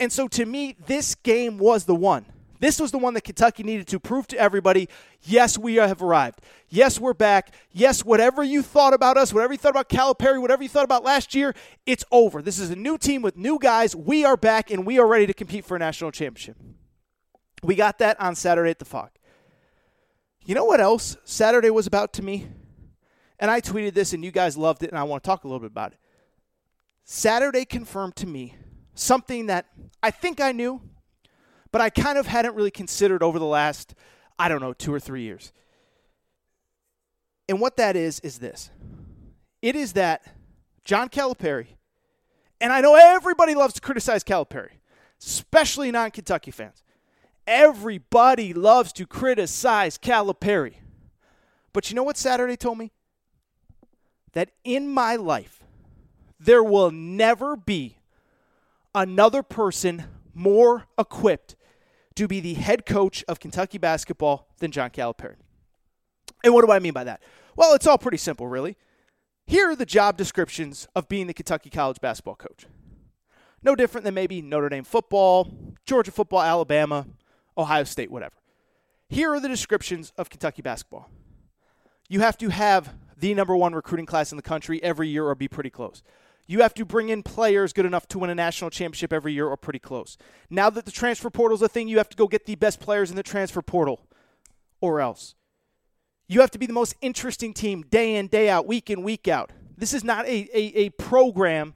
[0.00, 2.26] And so to me, this game was the one.
[2.58, 4.88] This was the one that Kentucky needed to prove to everybody
[5.22, 6.40] yes, we have arrived.
[6.68, 7.52] Yes, we're back.
[7.70, 11.04] Yes, whatever you thought about us, whatever you thought about Calipari, whatever you thought about
[11.04, 11.54] last year,
[11.84, 12.40] it's over.
[12.40, 13.94] This is a new team with new guys.
[13.94, 16.56] We are back and we are ready to compete for a national championship.
[17.62, 19.10] We got that on Saturday at the Phog.
[20.44, 22.48] You know what else Saturday was about to me?
[23.38, 25.48] And I tweeted this and you guys loved it, and I want to talk a
[25.48, 25.98] little bit about it.
[27.04, 28.54] Saturday confirmed to me
[28.94, 29.66] something that
[30.02, 30.80] I think I knew,
[31.70, 33.94] but I kind of hadn't really considered over the last,
[34.38, 35.52] I don't know, two or three years.
[37.48, 38.70] And what that is, is this
[39.62, 40.22] it is that
[40.84, 41.66] John Calipari,
[42.60, 44.72] and I know everybody loves to criticize Calipari,
[45.20, 46.82] especially non Kentucky fans.
[47.46, 50.74] Everybody loves to criticize Calipari.
[51.72, 52.92] But you know what Saturday told me?
[54.32, 55.62] That in my life,
[56.40, 57.98] there will never be
[58.94, 61.56] another person more equipped
[62.16, 65.36] to be the head coach of Kentucky basketball than John Calipari.
[66.42, 67.22] And what do I mean by that?
[67.54, 68.76] Well, it's all pretty simple, really.
[69.46, 72.66] Here are the job descriptions of being the Kentucky college basketball coach.
[73.62, 75.50] No different than maybe Notre Dame football,
[75.84, 77.06] Georgia football, Alabama,
[77.56, 78.34] Ohio State, whatever.
[79.08, 81.10] Here are the descriptions of Kentucky basketball.
[82.08, 85.34] You have to have the number one recruiting class in the country every year or
[85.34, 86.02] be pretty close.
[86.46, 89.48] You have to bring in players good enough to win a national championship every year
[89.48, 90.16] or pretty close.
[90.48, 92.78] Now that the transfer portal is a thing, you have to go get the best
[92.78, 94.06] players in the transfer portal
[94.80, 95.34] or else.
[96.28, 99.26] You have to be the most interesting team day in, day out, week in, week
[99.26, 99.50] out.
[99.76, 101.74] This is not a, a, a program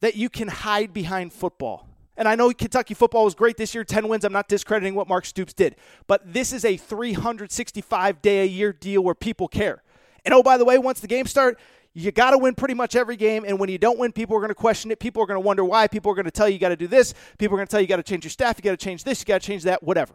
[0.00, 1.88] that you can hide behind football.
[2.16, 4.24] And I know Kentucky football was great this year, 10 wins.
[4.24, 5.76] I'm not discrediting what Mark Stoops did.
[6.06, 9.82] But this is a 365 day a year deal where people care.
[10.24, 11.58] And oh, by the way, once the games start,
[11.92, 13.44] you got to win pretty much every game.
[13.46, 14.98] And when you don't win, people are going to question it.
[14.98, 15.86] People are going to wonder why.
[15.86, 17.14] People are going to tell you you got to do this.
[17.38, 18.58] People are going to tell you you got to change your staff.
[18.58, 19.20] You got to change this.
[19.20, 20.14] You got to change that, whatever.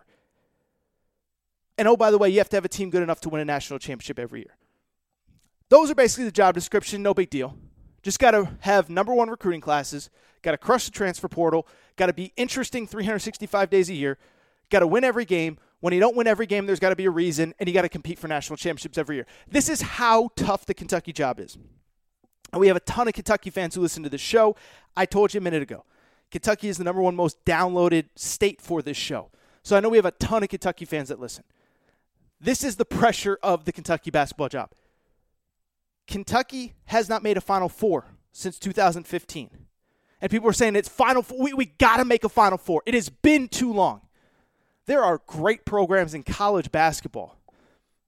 [1.78, 3.42] And oh, by the way, you have to have a team good enough to win
[3.42, 4.58] a national championship every year.
[5.70, 7.02] Those are basically the job description.
[7.02, 7.56] No big deal.
[8.02, 10.10] Just got to have number one recruiting classes,
[10.42, 14.18] got to crush the transfer portal, got to be interesting 365 days a year,
[14.70, 15.58] got to win every game.
[15.82, 17.84] When you don't win every game, there's got to be a reason, and you got
[17.84, 19.26] to compete for national championships every year.
[19.48, 21.58] This is how tough the Kentucky job is.
[22.52, 24.56] And we have a ton of Kentucky fans who listen to this show.
[24.98, 25.86] I told you a minute ago,
[26.32, 29.32] Kentucky is the number one most downloaded state for this show.
[29.64, 31.44] So I know we have a ton of Kentucky fans that listen.
[32.42, 34.72] This is the pressure of the Kentucky basketball job.
[36.08, 39.50] Kentucky has not made a Final Four since 2015.
[40.22, 41.42] And people were saying it's final four.
[41.42, 42.84] We, we got to make a final four.
[42.86, 44.02] It has been too long.
[44.86, 47.38] There are great programs in college basketball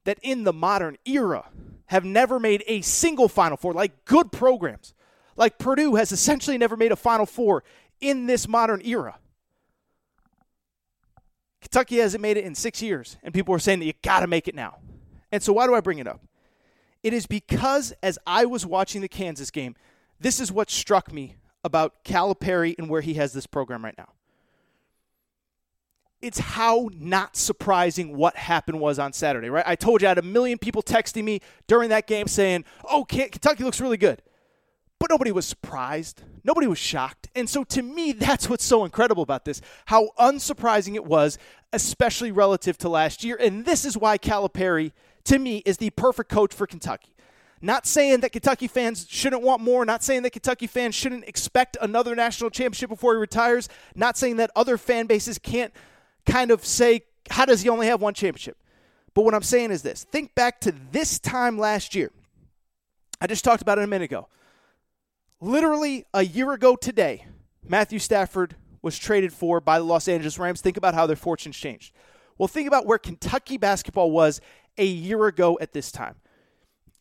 [0.03, 1.45] that in the modern era
[1.85, 4.93] have never made a single final four, like good programs.
[5.35, 7.63] Like Purdue has essentially never made a final four
[7.99, 9.17] in this modern era.
[11.61, 14.27] Kentucky hasn't made it in six years, and people are saying that you got to
[14.27, 14.77] make it now.
[15.31, 16.21] And so, why do I bring it up?
[17.03, 19.75] It is because as I was watching the Kansas game,
[20.19, 24.09] this is what struck me about Calipari and where he has this program right now.
[26.21, 29.65] It's how not surprising what happened was on Saturday, right?
[29.65, 33.05] I told you I had a million people texting me during that game saying, oh,
[33.05, 34.21] Kentucky looks really good.
[34.99, 36.21] But nobody was surprised.
[36.43, 37.27] Nobody was shocked.
[37.33, 41.39] And so to me, that's what's so incredible about this how unsurprising it was,
[41.73, 43.35] especially relative to last year.
[43.39, 44.91] And this is why Calipari,
[45.23, 47.15] to me, is the perfect coach for Kentucky.
[47.61, 51.77] Not saying that Kentucky fans shouldn't want more, not saying that Kentucky fans shouldn't expect
[51.79, 55.71] another national championship before he retires, not saying that other fan bases can't
[56.25, 58.57] kind of say, how does he only have one championship?
[59.13, 62.11] But what I'm saying is this think back to this time last year.
[63.19, 64.27] I just talked about it a minute ago.
[65.39, 67.25] Literally a year ago today,
[67.67, 70.61] Matthew Stafford was traded for by the Los Angeles Rams.
[70.61, 71.93] Think about how their fortunes changed.
[72.37, 74.41] Well, think about where Kentucky basketball was
[74.77, 76.15] a year ago at this time.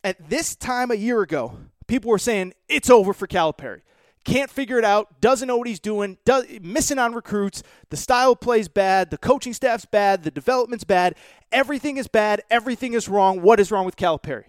[0.03, 3.81] At this time a year ago, people were saying it's over for Calipari.
[4.23, 8.35] Can't figure it out, doesn't know what he's doing, does, missing on recruits, the style
[8.35, 11.15] play's bad, the coaching staff's bad, the development's bad,
[11.51, 13.41] everything is bad, everything is wrong.
[13.41, 14.45] What is wrong with Calipari?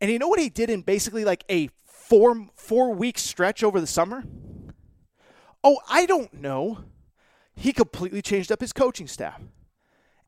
[0.00, 3.80] And you know what he did in basically like a four four week stretch over
[3.80, 4.24] the summer?
[5.64, 6.84] Oh, I don't know.
[7.56, 9.40] He completely changed up his coaching staff.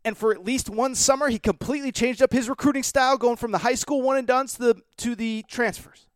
[0.06, 3.50] And for at least one summer, he completely changed up his recruiting style, going from
[3.50, 6.06] the high school one and done to the to the transfers.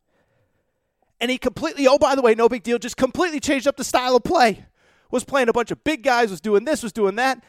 [1.19, 3.83] And he completely, oh by the way, no big deal, just completely changed up the
[3.83, 4.65] style of play.
[5.11, 7.43] Was playing a bunch of big guys, was doing this, was doing that.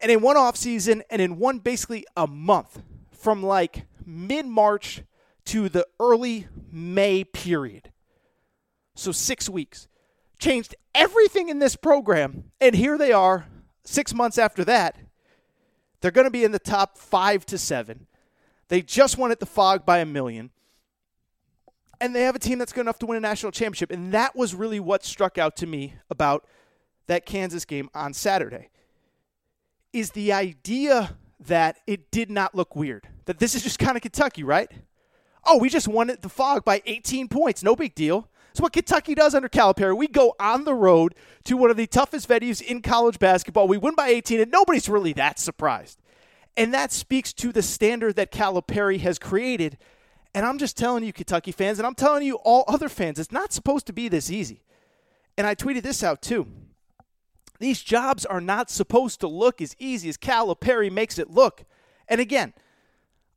[0.00, 5.02] And in one off season and in one basically a month, from like mid March
[5.44, 7.92] to the early May period.
[8.96, 9.86] So six weeks.
[10.40, 12.50] Changed everything in this program.
[12.60, 13.46] And here they are,
[13.84, 14.96] six months after that.
[16.00, 18.06] They're going to be in the top five to seven.
[18.68, 20.50] They just won at the Phog by a million.
[22.00, 23.90] And they have a team that's good enough to win a national championship.
[23.90, 26.46] And that was really what struck out to me about
[27.08, 28.68] that Kansas game on Saturday.
[29.92, 33.08] Is the idea that it did not look weird.
[33.26, 34.70] That this is just kind of Kentucky, right?
[35.44, 37.62] Oh, we just won at the Phog by 18 points.
[37.62, 38.28] No big deal.
[38.58, 39.96] It's what Kentucky does under Calipari.
[39.96, 43.68] We go on the road to one of the toughest venues in college basketball.
[43.68, 46.00] We win by 18, and nobody's really that surprised.
[46.56, 49.78] And that speaks to the standard that Calipari has created.
[50.34, 53.30] And I'm just telling you, Kentucky fans, and I'm telling you, all other fans, it's
[53.30, 54.64] not supposed to be this easy.
[55.36, 56.48] And I tweeted this out too.
[57.60, 61.64] These jobs are not supposed to look as easy as Calipari makes it look.
[62.08, 62.54] And again,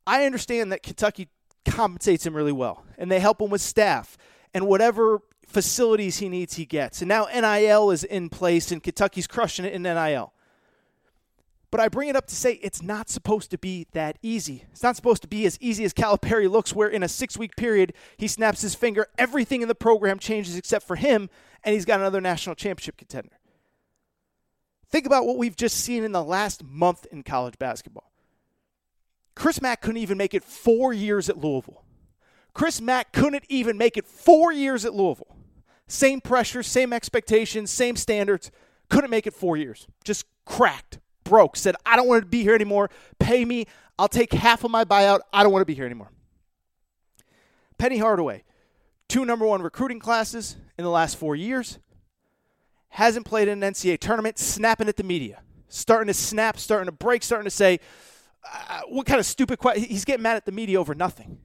[0.04, 1.28] I understand that Kentucky
[1.64, 4.18] compensates him really well, and they help him with staff
[4.54, 7.02] and whatever facilities he needs, he gets.
[7.02, 10.32] And now NIL is in place, and Kentucky's crushing it in NIL.
[11.70, 14.66] But I bring it up to say it's not supposed to be that easy.
[14.72, 17.56] It's not supposed to be as easy as Calipari looks, where in a six week
[17.56, 21.30] period, he snaps his finger, everything in the program changes except for him,
[21.64, 23.38] and he's got another national championship contender.
[24.90, 28.12] Think about what we've just seen in the last month in college basketball.
[29.34, 31.82] Chris Mack couldn't even make it four years at Louisville.
[32.54, 35.36] Chris Mack couldn't even make it four years at Louisville.
[35.86, 38.50] Same pressure, same expectations, same standards.
[38.88, 39.86] Couldn't make it four years.
[40.04, 42.90] Just cracked, broke, said, I don't want to be here anymore.
[43.18, 43.66] Pay me.
[43.98, 45.20] I'll take half of my buyout.
[45.32, 46.10] I don't want to be here anymore.
[47.78, 48.44] Penny Hardaway,
[49.08, 51.78] two number one recruiting classes in the last four years.
[52.90, 55.42] Hasn't played in an NCAA tournament, snapping at the media.
[55.68, 57.80] Starting to snap, starting to break, starting to say,
[58.44, 59.84] uh, what kind of stupid question?
[59.84, 61.38] He's getting mad at the media over nothing.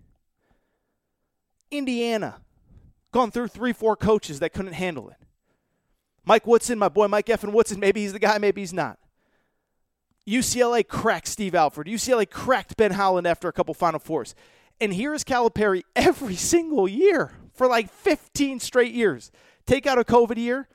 [1.71, 2.41] Indiana,
[3.11, 5.17] gone through three, four coaches that couldn't handle it.
[6.25, 8.99] Mike Woodson, my boy Mike Effin Woodson, maybe he's the guy, maybe he's not.
[10.27, 11.87] UCLA cracked Steve Alford.
[11.87, 14.35] UCLA cracked Ben Howland after a couple Final Fours.
[14.81, 19.31] And here is Calipari every single year for like 15 straight years.
[19.65, 20.67] Take out a COVID year,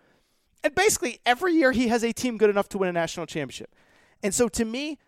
[0.64, 3.74] and basically every year he has a team good enough to win a national championship.
[4.22, 4.98] And so to me,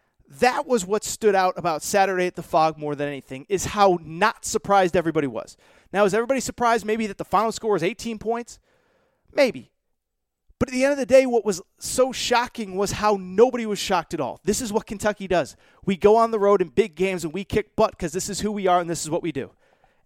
[0.41, 3.99] that was what stood out about Saturday at the Phog more than anything is how
[4.03, 5.57] not surprised everybody was.
[5.93, 8.59] Now, is everybody surprised maybe that the final score is 18 points?
[9.33, 9.71] Maybe.
[10.59, 13.79] But at the end of the day, what was so shocking was how nobody was
[13.79, 14.41] shocked at all.
[14.45, 15.57] This is what Kentucky does.
[15.85, 18.41] We go on the road in big games and we kick butt because this is
[18.41, 19.51] who we are and this is what we do.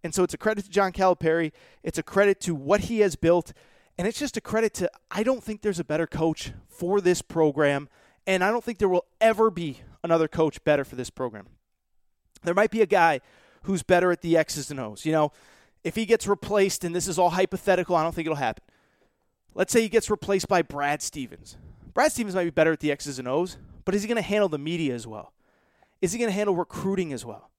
[0.02, 1.52] And so it's a credit to John Calipari.
[1.82, 3.52] It's a credit to what he has built.
[3.98, 7.20] And it's just a credit to, I don't think there's a better coach for this
[7.20, 7.88] program.
[8.26, 11.46] And I don't think there will ever be another coach better for this program.
[12.42, 13.20] There might be a guy
[13.62, 15.04] who's better at the X's and O's.
[15.04, 15.32] You know,
[15.84, 18.64] if he gets replaced, and this is all hypothetical, I don't think it'll happen.
[19.54, 21.56] Let's say he gets replaced by Brad Stevens.
[21.94, 24.22] Brad Stevens might be better at the X's and O's, but is he going to
[24.22, 25.32] handle the media as well?
[26.00, 27.50] Is he going to handle recruiting as well?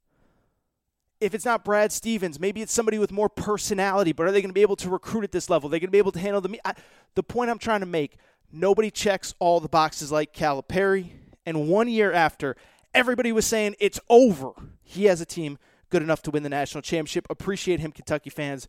[1.19, 4.51] If it's not Brad Stevens, maybe it's somebody with more personality, but are they going
[4.51, 5.67] to be able to recruit at this level?
[5.67, 6.75] Are they going to be able to handle the media?
[7.15, 8.15] The point I'm trying to make
[8.51, 11.09] nobody checks all the boxes like Calipari.
[11.49, 12.55] And one year after,
[12.93, 14.51] everybody was saying it's over.
[14.83, 15.57] He has a team
[15.89, 17.25] good enough to win the national championship.
[17.27, 18.67] Appreciate him, Kentucky fans.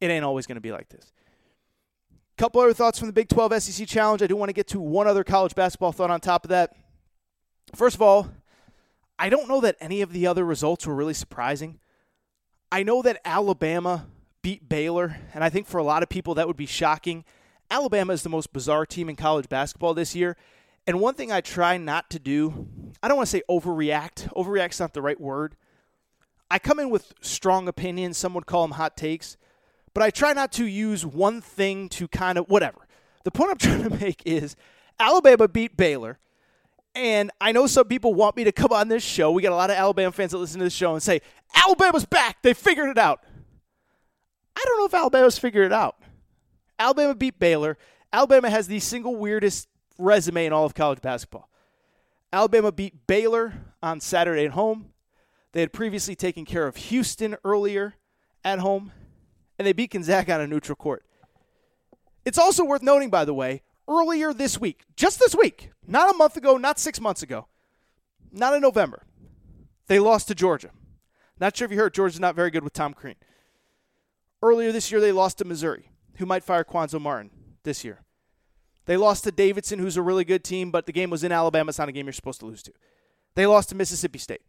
[0.00, 1.12] It ain't always going to be like this.
[2.36, 4.22] Couple other thoughts from the Big 12 SEC Challenge.
[4.22, 6.74] I do want to get to one other college basketball thought on top of that.
[7.76, 8.28] First of all,
[9.20, 11.78] I don't know that any of the other results were really surprising.
[12.72, 14.08] I know that Alabama
[14.42, 17.24] beat Baylor, and I think for a lot of people that would be shocking.
[17.70, 20.36] Alabama is the most bizarre team in college basketball this year.
[20.86, 22.68] And one thing I try not to do,
[23.02, 24.32] I don't want to say overreact.
[24.34, 25.56] Overreact's not the right word.
[26.50, 28.16] I come in with strong opinions.
[28.16, 29.36] Some would call them hot takes
[29.96, 32.86] but I try not to use one thing to kind of whatever.
[33.24, 34.54] The point I'm trying to make is
[35.00, 36.18] Alabama beat Baylor.
[36.94, 39.30] And I know some people want me to come on this show.
[39.30, 41.22] We got a lot of Alabama fans that listen to this show and say,
[41.54, 42.42] Alabama's back.
[42.42, 43.24] They figured it out.
[44.54, 45.96] I don't know if Alabama's figured it out.
[46.78, 47.78] Alabama beat Baylor.
[48.12, 49.66] Alabama has the single weirdest
[49.98, 51.48] resume in all of college basketball.
[52.32, 54.90] Alabama beat Baylor on Saturday at home.
[55.52, 57.94] They had previously taken care of Houston earlier
[58.44, 58.92] at home
[59.58, 61.04] and they beat Gonzaga on a neutral court.
[62.24, 66.16] It's also worth noting, by the way, earlier this week, just this week, not a
[66.16, 67.46] month ago, not six months ago,
[68.32, 69.04] not in November,
[69.86, 70.70] they lost to Georgia.
[71.38, 73.16] Not sure if you heard, Georgia's not very good with Tom Crean.
[74.42, 77.30] Earlier this year, they lost to Missouri, who might fire Cuonzo Martin
[77.62, 78.00] this year.
[78.86, 81.68] They lost to Davidson, who's a really good team, but the game was in Alabama.
[81.68, 82.72] It's not a game you're supposed to lose to.
[83.34, 84.42] They lost to Mississippi State.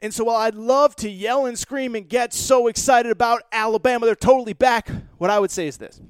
[0.00, 4.04] And so while I'd love to yell and scream and get so excited about Alabama,
[4.06, 6.00] they're totally back, what I would say is this.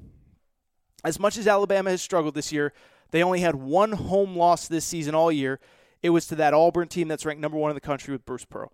[1.04, 2.72] As much as Alabama has struggled this year,
[3.10, 5.60] they only had one home loss this season all year.
[6.02, 8.46] It was to that Auburn team that's ranked number one in the country with Bruce
[8.46, 8.72] Pearl.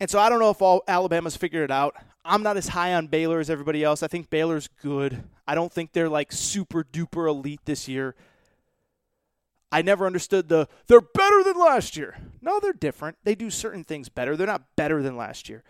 [0.00, 1.94] And so I don't know if all Alabama's figured it out.
[2.24, 4.02] I'm not as high on Baylor as everybody else.
[4.02, 5.24] I think Baylor's good.
[5.46, 8.14] I don't think they're like super duper elite this year.
[9.70, 12.16] I never understood the they're better than last year.
[12.40, 13.18] No, they're different.
[13.24, 14.36] They do certain things better.
[14.36, 15.62] They're not better than last year.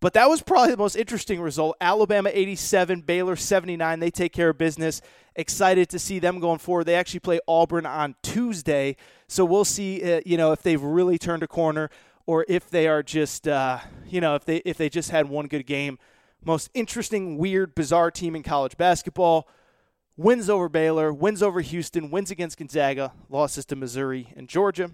[0.00, 1.76] But that was probably the most interesting result.
[1.80, 4.00] Alabama 87, Baylor 79.
[4.00, 5.02] They take care of business.
[5.36, 6.84] Excited to see them going forward.
[6.84, 8.96] They actually play Auburn on Tuesday,
[9.28, 10.02] so we'll see.
[10.02, 11.90] Uh, you know if they've really turned a corner,
[12.26, 15.46] or if they are just, uh, you know, if they if they just had one
[15.46, 15.98] good game.
[16.42, 19.46] Most interesting, weird, bizarre team in college basketball
[20.20, 24.90] wins over Baylor, wins over Houston, wins against Gonzaga, losses to Missouri and Georgia.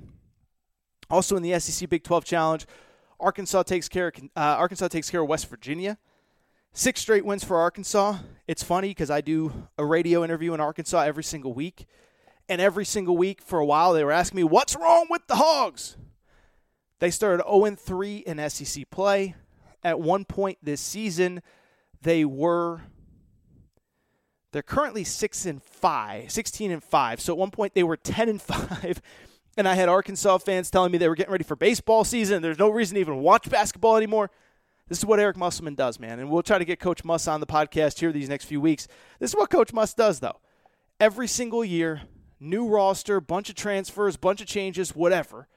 [1.11, 2.66] Also in the SEC Big 12 Challenge,
[3.18, 4.09] Arkansas takes care.
[4.09, 5.99] Of, uh, Arkansas takes care of West Virginia.
[6.72, 8.18] Six straight wins for Arkansas.
[8.47, 11.87] It's funny because I do a radio interview in Arkansas every single week,
[12.49, 15.37] and every single week for a while they were asking me, "What's wrong with the
[15.37, 15.97] Hogs?"
[16.99, 19.34] They started 0 3 in SEC play.
[19.82, 21.42] At one point this season,
[22.03, 22.82] they were
[24.53, 27.20] they're currently six and five, 16 and five.
[27.20, 29.03] So at one point they were 10 and five.
[29.57, 32.42] And I had Arkansas fans telling me they were getting ready for baseball season.
[32.42, 34.30] There's no reason to even watch basketball anymore.
[34.88, 36.20] This is what Eric Musselman does, man.
[36.20, 38.86] And we'll try to get Coach Muss on the podcast here these next few weeks.
[39.18, 40.40] This is what Coach Muss does, though.
[41.01, 42.03] Every single year,
[42.38, 45.49] new roster, bunch of transfers, bunch of changes, whatever.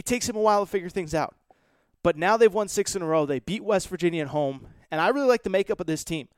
[0.00, 1.34] It takes him a while to figure things out.
[2.02, 3.26] But now they've won six in a row.
[3.26, 4.68] They beat West Virginia at home.
[4.90, 6.28] And I really like the makeup of this team.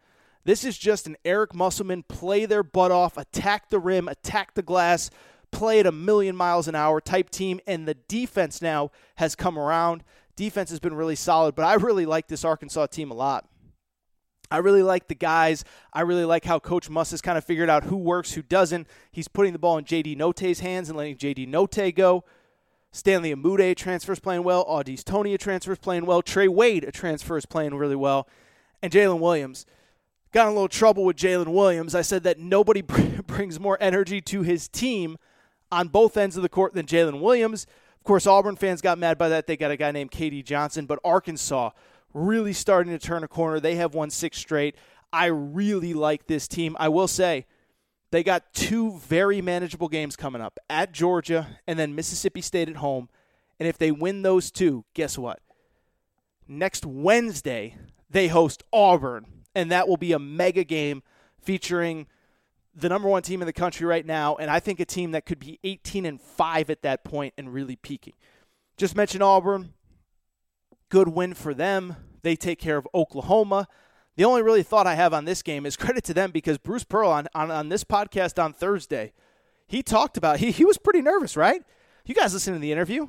[0.42, 4.62] This is just an Eric Musselman play their butt off, attack the rim, attack the
[4.62, 5.10] glass,
[5.52, 7.60] play at a million miles an hour type team.
[7.64, 10.02] And the defense now has come around.
[10.34, 13.48] Defense has been really solid, but I really like this Arkansas team a lot.
[14.50, 15.62] I really like the guys.
[15.92, 18.88] I really like how Coach Muss has kind of figured out who works, who doesn't.
[19.12, 22.24] He's putting the ball in JD Notae's hands and letting JD Notae go.
[22.92, 24.64] Stanley Umude transfers playing well.
[24.66, 26.22] Au'Diese Toney a transfers playing well.
[26.22, 28.28] Trey Wade a transfer is playing really well.
[28.82, 29.66] And Jaylin Williams–
[30.32, 31.94] got in a little trouble with Jaylin Williams.
[31.94, 32.80] I said that nobody
[33.26, 35.18] brings more energy to his team
[35.70, 37.66] on both ends of the court than Jaylin Williams.
[37.98, 39.46] Of course, Auburn fans got mad by that.
[39.46, 41.70] They got a guy named KD Johnson, but Arkansas
[42.12, 43.60] really starting to turn a corner.
[43.60, 44.74] They have won six straight.
[45.12, 46.76] I really like this team.
[46.80, 47.46] I will say
[48.12, 52.76] they got two very manageable games coming up at Georgia and then Mississippi State at
[52.76, 53.08] home.
[53.58, 55.40] And if they win those two, guess what?
[56.46, 57.76] Next Wednesday,
[58.10, 61.02] they host Auburn, and that will be a mega game
[61.40, 62.06] featuring
[62.74, 65.24] the number one team in the country right now, and I think a team that
[65.24, 68.14] could be 18 and 5 at that point and really peaking.
[68.76, 69.72] Just mentioned Auburn.
[70.90, 71.96] Good win for them.
[72.22, 73.68] They take care of Oklahoma.
[74.16, 76.84] The only really thought I have on this game is credit to them because Bruce
[76.84, 79.12] Pearl on, on, on this podcast on Thursday,
[79.66, 81.62] he talked about he, he was pretty nervous, right?
[82.04, 83.08] You guys listen to the interview.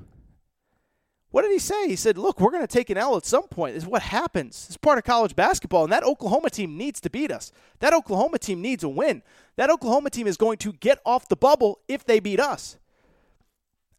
[1.34, 1.88] What did he say?
[1.88, 3.74] He said, Look, we're going to take an L at some point.
[3.74, 4.66] This is what happens.
[4.68, 7.51] It's part of college basketball, and that Oklahoma team needs to beat us.
[7.80, 9.24] That Oklahoma team needs a win.
[9.56, 12.78] That Oklahoma team is going to get off the bubble if they beat us.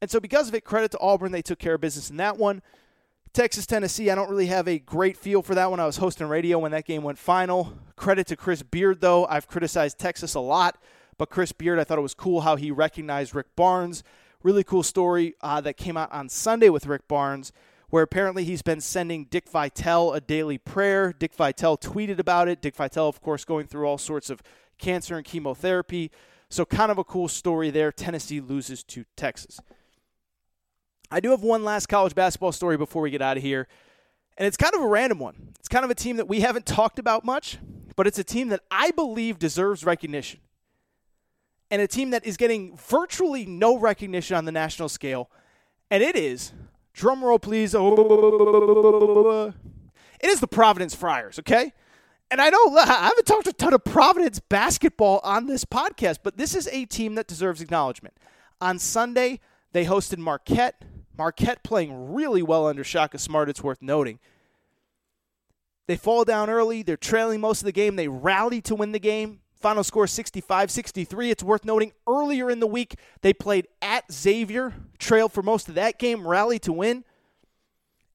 [0.00, 1.32] And so, because of it, credit to Auburn.
[1.32, 2.62] They took care of business in that one.
[3.34, 5.80] Texas, Tennessee, I don't really have a great feel for that one.
[5.80, 7.76] I was hosting radio when that game went final.
[7.96, 9.26] Credit to Chris Beard, though.
[9.26, 10.78] I've criticized Texas a lot,
[11.18, 14.02] but Chris Beard, I thought it was cool how he recognized Rick Barnes
[14.44, 17.50] Really cool story uh, that came out on Sunday with Rick Barnes,
[17.88, 21.14] where apparently he's been sending Dick Vitale a daily prayer.
[21.18, 22.60] Dick Vitale tweeted about it.
[22.60, 24.42] Dick Vitale, of course, going through all sorts of
[24.76, 26.10] cancer and chemotherapy.
[26.50, 27.90] So, kind of a cool story there.
[27.90, 29.60] Tennessee loses to Texas.
[31.10, 33.68] I do have one last college basketball story before we get out of here.
[34.36, 35.52] And it's kind of a random one.
[35.60, 37.58] It's kind of a team that we haven't talked about much,
[37.94, 40.40] but it's a team that I believe deserves recognition
[41.70, 45.28] and a team that is getting virtually no recognition on the national scale,
[45.90, 46.52] and it is,
[46.92, 49.52] drum roll please, oh,
[50.20, 51.72] it is the Providence Friars, okay?
[52.30, 56.36] And I know I haven't talked a ton of Providence basketball on this podcast, but
[56.36, 58.14] this is a team that deserves acknowledgement.
[58.60, 59.40] On Sunday,
[59.72, 60.84] they hosted Marquette.
[61.16, 64.18] Marquette playing really well under Shaka Smart, it's worth noting.
[65.86, 66.82] They fall down early.
[66.82, 67.96] They're trailing most of the game.
[67.96, 69.40] They rally to win the game.
[69.54, 71.30] Final score 65 63.
[71.30, 75.74] It's worth noting earlier in the week they played at Xavier, trailed for most of
[75.74, 77.04] that game, rallied to win.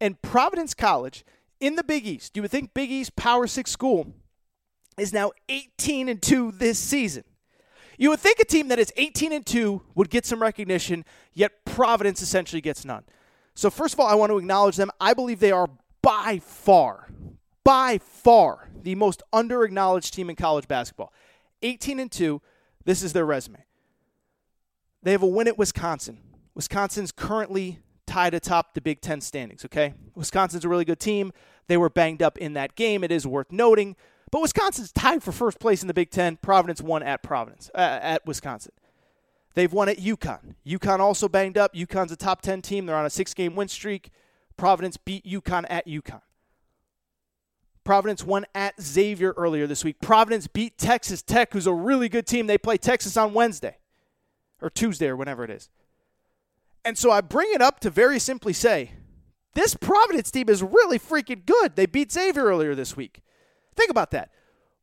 [0.02, 1.26] And Providence College
[1.60, 4.14] in the Big East, you would think Big East Power 6 school
[4.98, 7.24] is now 18 and 2 this season.
[8.00, 11.66] You would think a team that is 18 and 2 would get some recognition, yet
[11.66, 13.04] Providence essentially gets none.
[13.56, 14.90] So first of all, I want to acknowledge them.
[15.02, 15.70] I believe they are
[16.02, 17.10] by far,
[17.66, 21.12] by far the most under acknowledged team in college basketball.
[21.62, 22.42] 18 and 2.
[22.86, 23.66] This is their resume.
[25.04, 26.20] They have a win at Wisconsin.
[26.56, 29.94] Wisconsin's currently tied atop the Big Ten standings, okay?
[30.16, 31.34] Wisconsin's a really good team.
[31.68, 33.04] They were banged up in that game.
[33.04, 33.98] It is worth noting.
[34.32, 36.38] But Wisconsin's tied for first place in the Big Ten.
[36.38, 38.74] Providence won at Providence, uh, at Wisconsin.
[39.56, 40.56] They've won at UConn.
[40.66, 41.74] UConn also banged up.
[41.74, 42.86] UConn's a top 10 team.
[42.86, 44.10] They're on a six game win streak.
[44.58, 46.22] Providence beat UConn at UConn.
[47.84, 50.00] Providence won at Xavier earlier this week.
[50.00, 52.46] Providence beat Texas Tech, who's a really good team.
[52.46, 53.78] They play Texas on Wednesday
[54.62, 55.70] or Tuesday or whenever it is.
[56.86, 58.92] And so I bring it up to very simply say
[59.56, 61.76] this Providence team is really freaking good.
[61.76, 63.22] They beat Xavier earlier this week.
[63.80, 64.32] Think about that.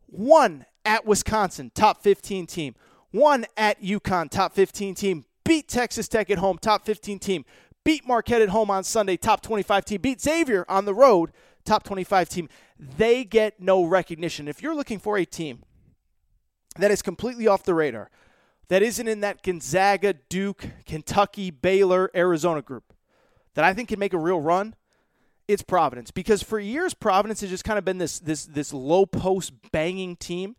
[0.08, 2.74] Won at Wisconsin, top 15 team.
[3.12, 5.24] Won at UConn, top 15 team.
[5.44, 7.44] Beat Texas Tech at home, top 15 team.
[7.84, 10.00] Beat Marquette at home on Sunday, top 25 team.
[10.00, 11.30] Beat Xavier on the road,
[11.64, 14.48] top 25 team they get no recognition.
[14.48, 15.62] If you're looking for a team
[16.78, 18.10] that is completely off the radar,
[18.68, 22.92] that isn't in that Gonzaga, Duke, Kentucky, Baylor, Arizona group,
[23.54, 24.74] that I think can make a real run,
[25.48, 26.10] it's Providence.
[26.10, 30.16] Because for years, Providence has just kind of been this this this low post banging
[30.16, 30.56] team.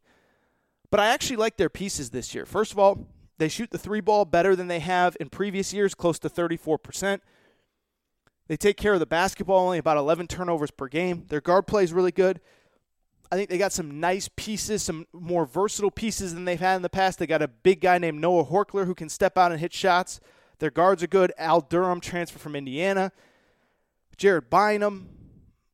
[0.90, 2.46] But I actually like their pieces this year.
[2.46, 3.08] First of all,
[3.38, 7.20] they shoot the three ball better than they have in previous years, close to 34%.
[8.48, 11.26] They take care of the basketball, only about 11 turnovers per game.
[11.28, 12.40] Their guard play is really good.
[13.30, 16.82] I think they got some nice pieces, some more versatile pieces than they've had in
[16.82, 17.20] the past.
[17.20, 20.22] They got a big guy named Noah Horchler who can step out and hit shots.
[20.60, 21.34] Their guards are good.
[21.38, 23.12] Al Durham, transfer from Indiana.
[24.18, 25.10] Jared Bynum.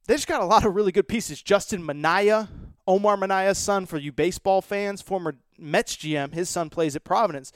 [0.07, 1.41] They just got a lot of really good pieces.
[1.41, 2.49] Justin Minaya,
[2.85, 6.33] Omar Minaya's son, for you baseball fans, former Mets GM.
[6.33, 7.53] His son plays at Providence.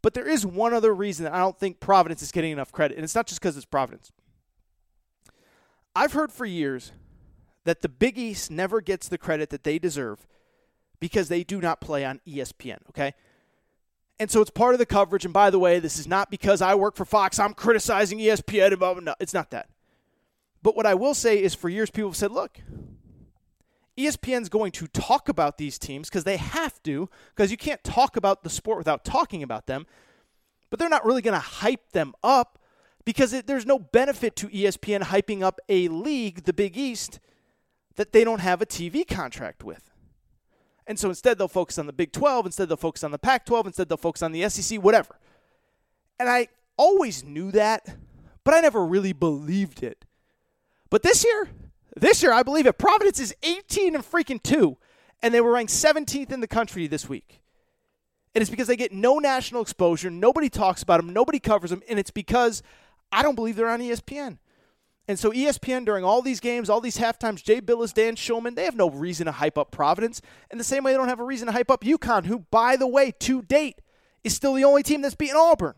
[0.00, 2.96] But there is one other reason that I don't think Providence is getting enough credit,
[2.96, 4.12] and it's not just because it's Providence.
[5.94, 6.92] I've heard for years
[7.64, 10.26] that the Big East never gets the credit that they deserve
[11.00, 13.14] because they do not play on ESPN, okay?
[14.18, 15.24] And so it's part of the coverage.
[15.24, 19.02] And by the way, this is not because I work for Fox, I'm criticizing ESPN.
[19.02, 19.68] No, it's not that.
[20.64, 22.58] But what I will say is for years, people have said, look,
[23.98, 28.16] ESPN's going to talk about these teams because they have to, because you can't talk
[28.16, 29.86] about the sport without talking about them.
[30.70, 32.58] But they're not really going to hype them up
[33.04, 37.20] because it, there's no benefit to ESPN hyping up a league, the Big East,
[37.96, 39.90] that they don't have a TV contract with.
[40.86, 43.44] And so instead, they'll focus on the Big 12, instead, they'll focus on the Pac
[43.44, 45.18] 12, instead, they'll focus on the SEC, whatever.
[46.18, 46.48] And I
[46.78, 47.96] always knew that,
[48.44, 50.06] but I never really believed it.
[50.94, 51.48] But this year,
[51.96, 52.78] This year, I believe it.
[52.78, 54.76] Providence is 18 and freaking 2,
[55.22, 57.42] and they were ranked 17th in the country this week.
[58.32, 60.08] And it's because they get no national exposure.
[60.08, 61.12] Nobody talks about them.
[61.12, 61.82] Nobody covers them.
[61.88, 62.62] And it's because
[63.10, 64.38] I don't believe they're on ESPN.
[65.08, 68.64] And so ESPN during all these games, all these halftimes, Jay Bilas, Dan Shulman, they
[68.64, 70.22] have no reason to hype up Providence.
[70.52, 72.76] In the same way they don't have a reason to hype up UConn, who, by
[72.76, 73.80] the way, to date,
[74.22, 75.74] is still the only team that's beaten Auburn.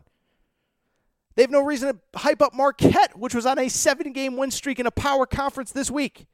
[1.37, 4.49] They have no reason to hype up Marquette, which was on a seven game win
[4.49, 6.25] streak in a power conference this week.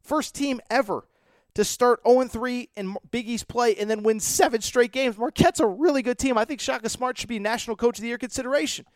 [0.00, 1.06] First team ever
[1.52, 5.18] to start 0 3 in Big East play and then win seven straight games.
[5.18, 6.38] Marquette's a really good team.
[6.38, 8.86] I think Shaka Smart should be National Coach of the Year consideration.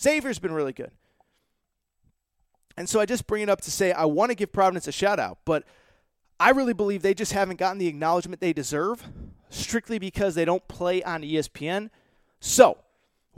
[0.00, 0.92] Xavier's been really good.
[2.76, 4.92] And so I just bring it up to say I want to give Providence a
[4.92, 5.64] shout out, but
[6.38, 9.02] I really believe they just haven't gotten the acknowledgement they deserve
[9.50, 11.90] strictly because they don't play on ESPN.
[12.38, 12.78] So,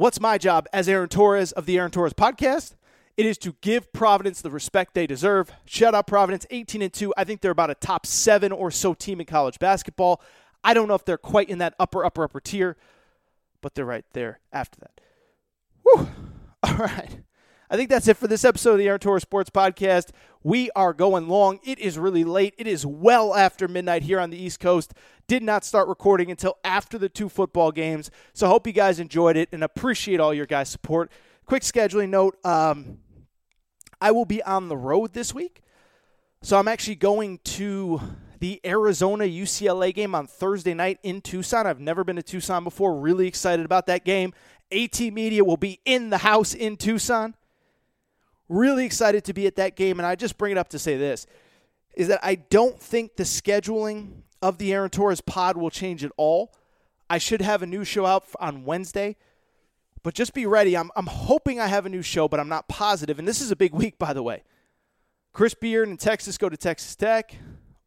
[0.01, 2.75] what's my job as Aaron Torres of the Aaron Torres podcast?
[3.19, 5.53] It is to give Providence the respect they deserve.
[5.67, 7.13] Shout out Providence, 18 and 2.
[7.19, 10.23] I think they're about a top seven or so team in college basketball.
[10.65, 12.79] I don't know if they're quite in that upper, upper, upper tier,
[13.61, 15.03] but they're right there after that.
[15.83, 16.09] Whew.
[16.63, 17.21] All right.
[17.69, 20.13] I think that's it for this episode of the Aaron Torres Sports Podcast.
[20.43, 21.61] We are going long.
[21.63, 22.55] It is really late.
[22.57, 24.95] It is well after midnight here on the East Coast.
[25.27, 28.11] Did not start recording until after the two football games.
[28.33, 31.13] So hope you guys enjoyed it and appreciate all your guys' support.
[31.45, 32.99] Quick scheduling note um,
[34.01, 35.61] I will be on the road this week.
[36.43, 38.01] So I'm actually going to
[38.39, 41.67] the Arizona UCLA game on Thursday night in Tucson.
[41.67, 42.99] I've never been to Tucson before.
[42.99, 44.33] Really excited about that game.
[44.73, 47.35] AT Media will be in the house in Tucson.
[48.51, 50.01] Really excited to be at that game.
[50.01, 51.27] And I just bring it up to say this
[51.95, 56.13] is that I don't think the scheduling of the Aaron Torres pod will change at
[56.17, 56.53] all.
[57.09, 59.17] I should have a new show out on Wednesday,
[60.03, 60.77] but just be ready.
[60.77, 63.19] I'm, I'm hoping I have a new show, but I'm not positive.
[63.19, 64.45] And this is a big week, by the way.
[65.33, 67.37] Chris Beard in Texas go to Texas Tech.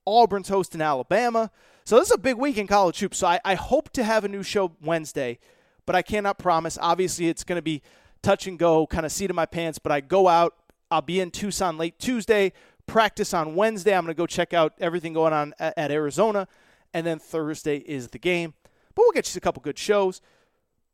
[0.05, 1.51] Auburn's hosting Alabama.
[1.85, 3.17] So this is a big week in college hoops.
[3.17, 5.39] So I, I hope to have a new show Wednesday,
[5.85, 6.77] but I cannot promise.
[6.81, 7.81] Obviously, it's going to be
[8.23, 9.77] touch and go, kind of seat in my pants.
[9.77, 10.55] But I go out.
[10.89, 12.53] I'll be in Tucson late Tuesday,
[12.87, 13.95] practice on Wednesday.
[13.95, 16.47] I'm going to go check out everything going on at, at Arizona.
[16.93, 18.53] And then Thursday is the game.
[18.95, 20.21] But we'll get you a couple good shows.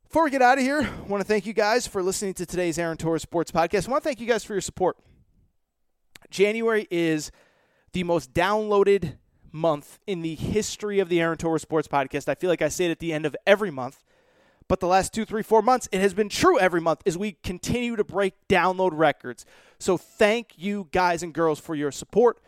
[0.04, 2.46] Before we get out of here, I want to thank you guys for listening to
[2.46, 3.88] today's Aaron Torres Sports Podcast.
[3.88, 4.98] I want to thank you guys for your support.
[6.32, 7.32] January is
[7.94, 9.18] the most downloaded
[9.52, 12.28] month in the history of the Aaron Torres Sports Podcast.
[12.28, 14.04] I feel like I say it at the end of every month,
[14.70, 17.34] but the last two, three, four months, it has been true every month as we
[17.44, 19.46] continue to break download records.
[19.80, 22.40] So thank you guys and girls for your support.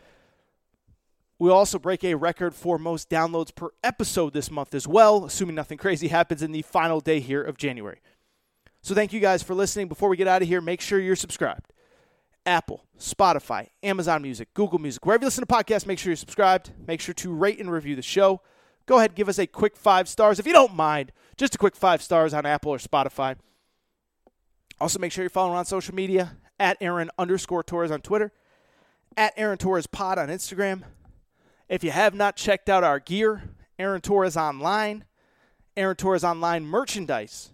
[1.39, 5.55] We also break a record for most downloads per episode this month as well, assuming
[5.55, 7.99] nothing crazy happens in the final day here of January.
[8.84, 9.88] So thank you guys for listening.
[9.88, 11.74] Before we get out of here, make sure you're subscribed.
[12.45, 16.72] Apple, Spotify, Amazon Music, Google Music, wherever you listen to podcasts, make sure you're subscribed.
[16.88, 18.41] Make sure to rate and review the show.
[18.86, 21.11] Go ahead, give us a quick five stars if you don't mind.
[21.38, 23.36] Just a quick five stars on Apple or Spotify.
[24.79, 28.32] Also, make sure you're following on social media at Aaron underscore Torres on Twitter,
[29.15, 30.84] at Aaron Torres Pod on Instagram.
[31.69, 33.43] If you have not checked out our gear,
[33.79, 35.05] Aaron Torres Online,
[35.77, 37.51] Aaron Torres Online merchandise,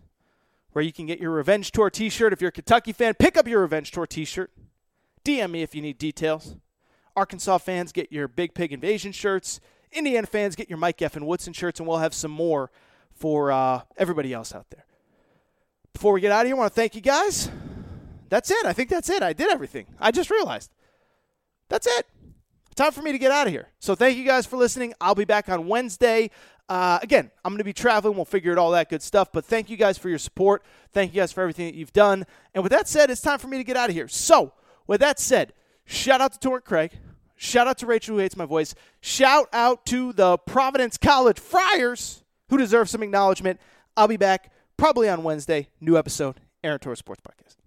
[0.71, 2.33] where you can get your Revenge Tour t shirt.
[2.33, 4.51] If you're a Kentucky fan, pick up your Revenge Tour t shirt.
[5.23, 6.55] DM me if you need details.
[7.15, 9.59] Arkansas fans get your Big Pig Invasion shirts.
[9.97, 12.71] Indiana fans get your Mike and Woodson shirts, and we'll have some more
[13.13, 14.85] for uh, everybody else out there.
[15.93, 17.49] Before we get out of here, I want to thank you guys.
[18.29, 18.65] That's it.
[18.65, 19.23] I think that's it.
[19.23, 19.87] I did everything.
[19.99, 20.71] I just realized.
[21.69, 22.05] That's it.
[22.75, 23.69] Time for me to get out of here.
[23.79, 24.93] So thank you guys for listening.
[25.01, 26.29] I'll be back on Wednesday.
[26.69, 28.15] Uh, again, I'm going to be traveling.
[28.15, 29.31] We'll figure out all that good stuff.
[29.31, 30.63] But thank you guys for your support.
[30.91, 32.25] Thank you guys for everything that you've done.
[32.53, 34.07] And with that said, it's time for me to get out of here.
[34.07, 34.53] So,
[34.85, 35.53] with that said,
[35.85, 36.99] shout out to Torrent Craig.
[37.37, 38.73] Shout out to Rachel, who hates my voice.
[38.99, 43.59] Shout out to the Providence College Friars, who deserve some acknowledgement.
[43.95, 45.69] I'll be back probably on Wednesday.
[45.79, 47.66] New episode, Aaron Torres Sports Podcast.